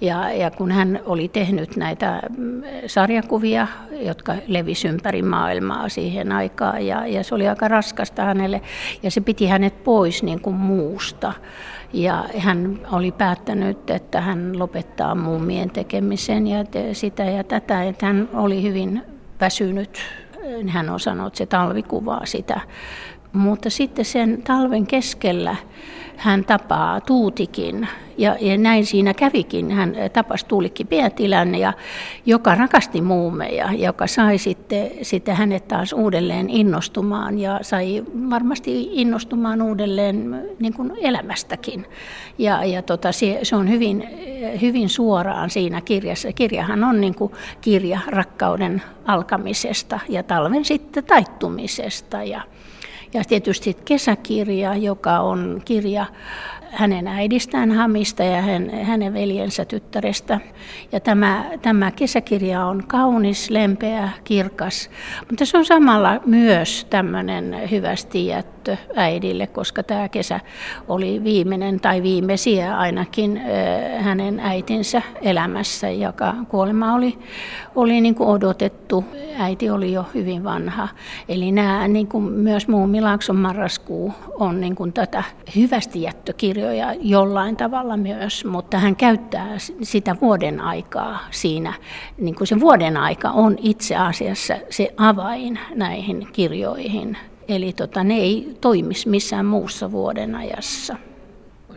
Ja, 0.00 0.32
ja 0.32 0.50
kun 0.50 0.72
hän 0.72 1.00
oli 1.06 1.28
tehnyt 1.28 1.76
näitä 1.76 2.22
mm, 2.36 2.62
sarjakuvia, 2.86 3.66
jotka 3.90 4.34
levisi 4.46 4.88
ympäri 4.88 5.22
maailmaa 5.22 5.88
siihen 5.88 6.32
aikaan, 6.32 6.86
ja, 6.86 7.06
ja 7.06 7.24
se 7.24 7.34
oli 7.34 7.48
aika 7.48 7.68
raskasta 7.68 8.24
hänelle, 8.24 8.60
ja 9.02 9.10
se 9.10 9.20
piti 9.20 9.46
hänet 9.46 9.84
pois 9.84 10.22
niin 10.22 10.40
kuin 10.40 10.56
muusta. 10.56 11.32
Ja 11.92 12.24
hän 12.38 12.78
oli 12.92 13.12
päättänyt, 13.12 13.90
että 13.90 14.20
hän 14.20 14.58
lopettaa 14.58 15.14
muumien 15.14 15.70
tekemisen 15.70 16.46
ja 16.46 16.64
sitä 16.92 17.24
ja 17.24 17.44
tätä. 17.44 17.84
Että 17.84 18.06
hän 18.06 18.28
oli 18.34 18.62
hyvin 18.62 19.02
väsynyt. 19.40 19.98
Hän 20.68 20.90
on 20.90 21.00
sanonut, 21.00 21.26
että 21.26 21.38
se 21.38 21.46
talvi 21.46 21.82
kuvaa 21.82 22.26
sitä. 22.26 22.60
Mutta 23.32 23.70
sitten 23.70 24.04
sen 24.04 24.42
talven 24.42 24.86
keskellä 24.86 25.56
hän 26.18 26.44
tapaa 26.44 27.00
Tuutikin, 27.00 27.88
ja, 28.18 28.36
ja 28.40 28.58
näin 28.58 28.86
siinä 28.86 29.14
kävikin. 29.14 29.70
Hän 29.70 29.94
tapasi 30.12 30.46
Tuulikki 30.46 30.84
Pietilän, 30.84 31.54
ja, 31.54 31.72
joka 32.26 32.54
rakasti 32.54 33.00
muumeja, 33.00 33.72
joka 33.72 34.06
sai 34.06 34.38
sitten, 34.38 34.90
sitten 35.02 35.36
hänet 35.36 35.68
taas 35.68 35.92
uudelleen 35.92 36.50
innostumaan 36.50 37.38
ja 37.38 37.58
sai 37.62 38.04
varmasti 38.30 38.88
innostumaan 38.92 39.62
uudelleen 39.62 40.44
niin 40.58 40.72
kuin 40.74 40.92
elämästäkin. 41.00 41.86
Ja, 42.38 42.64
ja 42.64 42.82
tota, 42.82 43.12
se, 43.12 43.38
se 43.42 43.56
on 43.56 43.70
hyvin, 43.70 44.08
hyvin 44.60 44.88
suoraan 44.88 45.50
siinä 45.50 45.80
kirjassa. 45.80 46.32
Kirjahan 46.32 46.84
on 46.84 47.00
niin 47.00 47.14
kuin 47.14 47.32
kirja 47.60 48.00
rakkauden 48.06 48.82
alkamisesta 49.04 50.00
ja 50.08 50.22
talven 50.22 50.64
sitten 50.64 51.04
taittumisesta. 51.04 52.22
Ja, 52.22 52.42
ja 53.14 53.24
tietysti 53.24 53.76
kesäkirja, 53.84 54.76
joka 54.76 55.20
on 55.20 55.62
kirja 55.64 56.06
hänen 56.70 57.08
äidistään 57.08 57.72
Hamista 57.72 58.22
ja 58.22 58.42
hän, 58.42 58.70
hänen 58.82 59.14
veljensä 59.14 59.64
tyttärestä. 59.64 60.40
Ja 60.92 61.00
tämä, 61.00 61.44
tämä 61.62 61.90
kesäkirja 61.90 62.64
on 62.64 62.84
kaunis, 62.86 63.50
lempeä, 63.50 64.08
kirkas, 64.24 64.90
mutta 65.30 65.46
se 65.46 65.58
on 65.58 65.64
samalla 65.64 66.20
myös 66.26 66.86
tämmöinen 66.90 67.70
hyvästi 67.70 68.26
jättö 68.26 68.76
äidille, 68.96 69.46
koska 69.46 69.82
tämä 69.82 70.08
kesä 70.08 70.40
oli 70.88 71.24
viimeinen 71.24 71.80
tai 71.80 72.02
viimeisiä 72.02 72.78
ainakin 72.78 73.40
hänen 73.98 74.40
äitinsä 74.40 75.02
elämässä, 75.22 75.90
joka 75.90 76.34
kuolema 76.48 76.94
oli, 76.94 77.18
oli 77.76 78.00
niin 78.00 78.14
kuin 78.14 78.28
odotettu. 78.28 79.04
Äiti 79.38 79.70
oli 79.70 79.92
jo 79.92 80.04
hyvin 80.14 80.44
vanha. 80.44 80.88
Eli 81.28 81.52
nämä 81.52 81.88
niin 81.88 82.06
kuin 82.06 82.24
myös 82.24 82.68
Muumilaakson 82.68 83.36
marraskuu 83.36 84.14
on 84.38 84.60
niin 84.60 84.74
kuin 84.74 84.92
tätä 84.92 85.24
hyvästi 85.56 86.02
jättökirjaa 86.02 86.57
kirjoja 86.58 86.94
jollain 87.00 87.56
tavalla 87.56 87.96
myös, 87.96 88.44
mutta 88.44 88.78
hän 88.78 88.96
käyttää 88.96 89.48
sitä 89.82 90.16
vuoden 90.20 90.60
aikaa 90.60 91.18
siinä. 91.30 91.72
Niin 92.18 92.34
kuin 92.34 92.48
se 92.48 92.60
vuoden 92.60 92.96
aika 92.96 93.30
on 93.30 93.56
itse 93.62 93.96
asiassa 93.96 94.54
se 94.70 94.94
avain 94.96 95.58
näihin 95.74 96.28
kirjoihin. 96.32 97.16
Eli 97.48 97.72
tota, 97.72 98.04
ne 98.04 98.14
ei 98.14 98.56
toimisi 98.60 99.08
missään 99.08 99.46
muussa 99.46 99.92
vuoden 99.92 100.34
ajassa. 100.34 100.96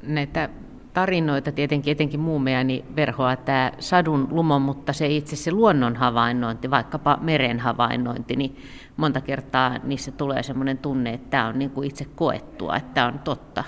Näitä 0.04 0.50
tarinoita 0.94 1.52
tietenkin, 1.52 1.92
etenkin 1.92 2.20
muumeani 2.20 2.86
verhoa 2.96 3.36
tämä 3.36 3.72
sadun 3.80 4.28
lumo, 4.32 4.60
mutta 4.60 4.94
se 4.94 5.08
itse 5.08 5.36
se 5.36 5.52
luonnon 5.52 5.96
havainnointi, 5.96 6.72
vaikkapa 6.72 7.18
meren 7.22 7.60
havainnointi, 7.60 8.36
niin 8.36 8.58
monta 8.98 9.22
kertaa 9.22 9.78
niissä 9.84 10.12
tulee 10.12 10.44
sellainen 10.44 10.78
tunne, 10.78 11.14
että 11.14 11.30
tämä 11.30 11.48
on 11.48 11.60
niin 11.60 11.72
kuin 11.72 11.88
itse 11.88 12.06
koettua, 12.16 12.76
että 12.76 12.94
tämä 12.94 13.08
on 13.08 13.20
totta. 13.20 13.64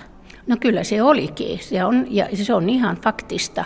No 0.46 0.56
kyllä 0.60 0.84
se 0.84 1.02
olikin, 1.02 1.58
se 1.58 1.84
on, 1.84 2.06
ja 2.10 2.28
se 2.34 2.54
on 2.54 2.68
ihan 2.68 2.96
faktista. 2.96 3.64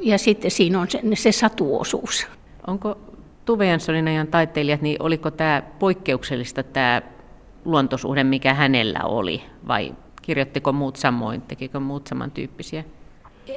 Ja 0.00 0.18
sitten 0.18 0.50
siinä 0.50 0.80
on 0.80 0.90
se, 0.90 1.00
se 1.14 1.32
satuosuus. 1.32 2.26
Onko 2.66 2.98
Tuve 3.44 3.66
Janssonin 3.66 4.08
ajan 4.08 4.26
taiteilijat, 4.26 4.82
niin 4.82 4.96
oliko 5.02 5.30
tämä 5.30 5.62
poikkeuksellista 5.78 6.62
tämä 6.62 7.02
luontosuhde, 7.64 8.24
mikä 8.24 8.54
hänellä 8.54 9.00
oli, 9.04 9.42
vai 9.68 9.94
kirjoittiko 10.22 10.72
muut 10.72 10.96
samoin, 10.96 11.42
tekikö 11.42 11.80
muut 11.80 12.06
samantyyppisiä? 12.06 12.84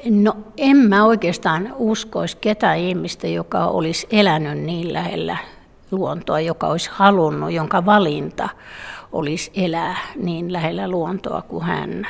No 0.10 0.38
en 0.58 0.78
mä 0.78 1.06
oikeastaan 1.06 1.74
uskoisi 1.78 2.38
ketään 2.38 2.78
ihmistä, 2.78 3.28
joka 3.28 3.66
olisi 3.66 4.08
elänyt 4.12 4.58
niin 4.58 4.94
lähellä 4.94 5.38
luontoa, 5.92 6.40
joka 6.40 6.68
olisi 6.68 6.90
halunnut, 6.94 7.52
jonka 7.52 7.86
valinta 7.86 8.50
olisi 9.12 9.52
elää 9.54 9.98
niin 10.16 10.54
lähellä 10.54 10.88
luontoa 10.88 11.42
kuin 11.42 11.64
hän 11.64 12.08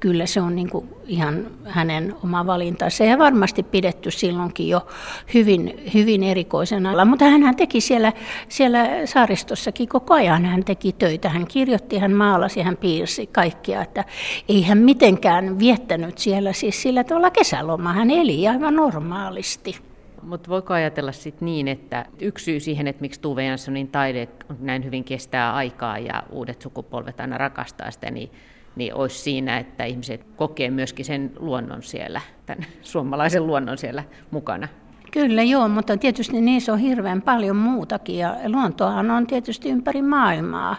kyllä 0.00 0.26
se 0.26 0.40
on 0.40 0.56
niin 0.56 0.70
kuin 0.70 0.88
ihan 1.06 1.46
hänen 1.64 2.14
oma 2.24 2.46
valintansa 2.46 3.04
ja 3.04 3.18
varmasti 3.18 3.62
pidetty 3.62 4.10
silloinkin 4.10 4.68
jo 4.68 4.86
hyvin, 5.34 5.80
hyvin 5.94 6.22
erikoisena. 6.22 7.04
Mutta 7.04 7.24
hän 7.24 7.56
teki 7.56 7.80
siellä, 7.80 8.12
siellä 8.48 8.88
saaristossakin 9.04 9.88
koko 9.88 10.14
ajan, 10.14 10.44
hän 10.44 10.64
teki 10.64 10.92
töitä, 10.92 11.28
hän 11.28 11.46
kirjoitti, 11.46 11.98
hän 11.98 12.12
maalasi, 12.12 12.62
hän 12.62 12.76
piirsi 12.76 13.26
kaikkia, 13.26 13.82
että 13.82 14.04
ei 14.48 14.62
hän 14.62 14.78
mitenkään 14.78 15.58
viettänyt 15.58 16.18
siellä 16.18 16.52
siis 16.52 16.82
sillä 16.82 17.04
tavalla 17.04 17.30
kesälomaa, 17.30 17.92
hän 17.92 18.10
eli 18.10 18.48
aivan 18.48 18.76
normaalisti. 18.76 19.76
Mutta 20.22 20.50
voiko 20.50 20.74
ajatella 20.74 21.12
sit 21.12 21.40
niin, 21.40 21.68
että 21.68 22.06
yksi 22.20 22.44
syy 22.44 22.60
siihen, 22.60 22.86
että 22.86 23.00
miksi 23.00 23.20
Tuve 23.20 23.44
Janssonin 23.44 23.88
taide 23.88 24.28
näin 24.58 24.84
hyvin 24.84 25.04
kestää 25.04 25.54
aikaa 25.54 25.98
ja 25.98 26.22
uudet 26.30 26.62
sukupolvet 26.62 27.20
aina 27.20 27.38
rakastaa 27.38 27.90
sitä, 27.90 28.10
niin 28.10 28.30
niin 28.76 28.94
olisi 28.94 29.18
siinä, 29.18 29.58
että 29.58 29.84
ihmiset 29.84 30.26
kokee 30.36 30.70
myöskin 30.70 31.04
sen 31.04 31.32
luonnon 31.38 31.82
siellä, 31.82 32.20
tämän 32.46 32.66
suomalaisen 32.82 33.46
luonnon 33.46 33.78
siellä 33.78 34.04
mukana. 34.30 34.68
Kyllä 35.12 35.42
joo, 35.42 35.68
mutta 35.68 35.96
tietysti 35.96 36.40
niissä 36.40 36.72
on 36.72 36.78
hirveän 36.78 37.22
paljon 37.22 37.56
muutakin 37.56 38.18
ja 38.18 38.36
luontoahan 38.46 39.10
on 39.10 39.26
tietysti 39.26 39.70
ympäri 39.70 40.02
maailmaa. 40.02 40.76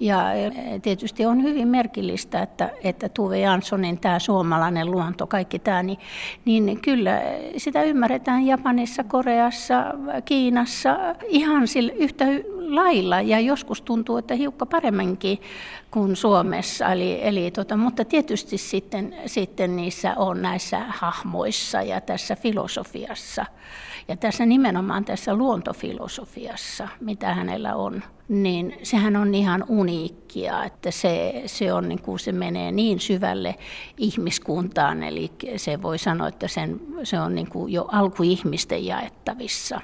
Ja 0.00 0.24
tietysti 0.82 1.26
on 1.26 1.42
hyvin 1.42 1.68
merkillistä, 1.68 2.42
että, 2.42 2.70
että 2.84 3.08
Tuve 3.08 3.38
Janssonin 3.38 3.98
tämä 3.98 4.18
suomalainen 4.18 4.90
luonto, 4.90 5.26
kaikki 5.26 5.58
tämä, 5.58 5.82
niin, 5.82 5.98
niin 6.44 6.80
kyllä 6.80 7.22
sitä 7.56 7.82
ymmärretään 7.82 8.46
Japanissa, 8.46 9.04
Koreassa, 9.04 9.84
Kiinassa 10.24 10.98
ihan 11.28 11.68
sillä 11.68 11.92
yhtä 11.92 12.24
lailla 12.68 13.20
ja 13.20 13.40
joskus 13.40 13.82
tuntuu, 13.82 14.16
että 14.16 14.34
hiukka 14.34 14.66
paremminkin 14.66 15.40
kuin 15.90 16.16
Suomessa. 16.16 16.92
Eli, 16.92 17.18
eli 17.22 17.50
tota, 17.50 17.76
mutta 17.76 18.04
tietysti 18.04 18.58
sitten, 18.58 19.16
sitten 19.26 19.76
niissä 19.76 20.14
on 20.16 20.42
näissä 20.42 20.80
hahmoissa 20.88 21.82
ja 21.82 22.00
tässä 22.00 22.36
filosofiassa 22.36 23.46
ja 24.08 24.16
tässä 24.16 24.46
nimenomaan 24.46 25.04
tässä 25.04 25.34
luontofilosofiassa, 25.34 26.88
mitä 27.00 27.34
hänellä 27.34 27.74
on, 27.74 28.02
niin 28.28 28.76
sehän 28.82 29.16
on 29.16 29.34
ihan 29.34 29.64
uniikkia, 29.68 30.64
että 30.64 30.90
se, 30.90 31.42
se, 31.46 31.72
on, 31.72 31.88
niin 31.88 32.02
kuin, 32.02 32.18
se 32.18 32.32
menee 32.32 32.72
niin 32.72 33.00
syvälle 33.00 33.54
ihmiskuntaan, 33.98 35.02
eli 35.02 35.30
se 35.56 35.82
voi 35.82 35.98
sanoa, 35.98 36.28
että 36.28 36.48
sen, 36.48 36.80
se 37.02 37.20
on 37.20 37.34
niin 37.34 37.50
kuin 37.50 37.72
jo 37.72 37.88
alkuihmisten 37.92 38.86
jaettavissa. 38.86 39.80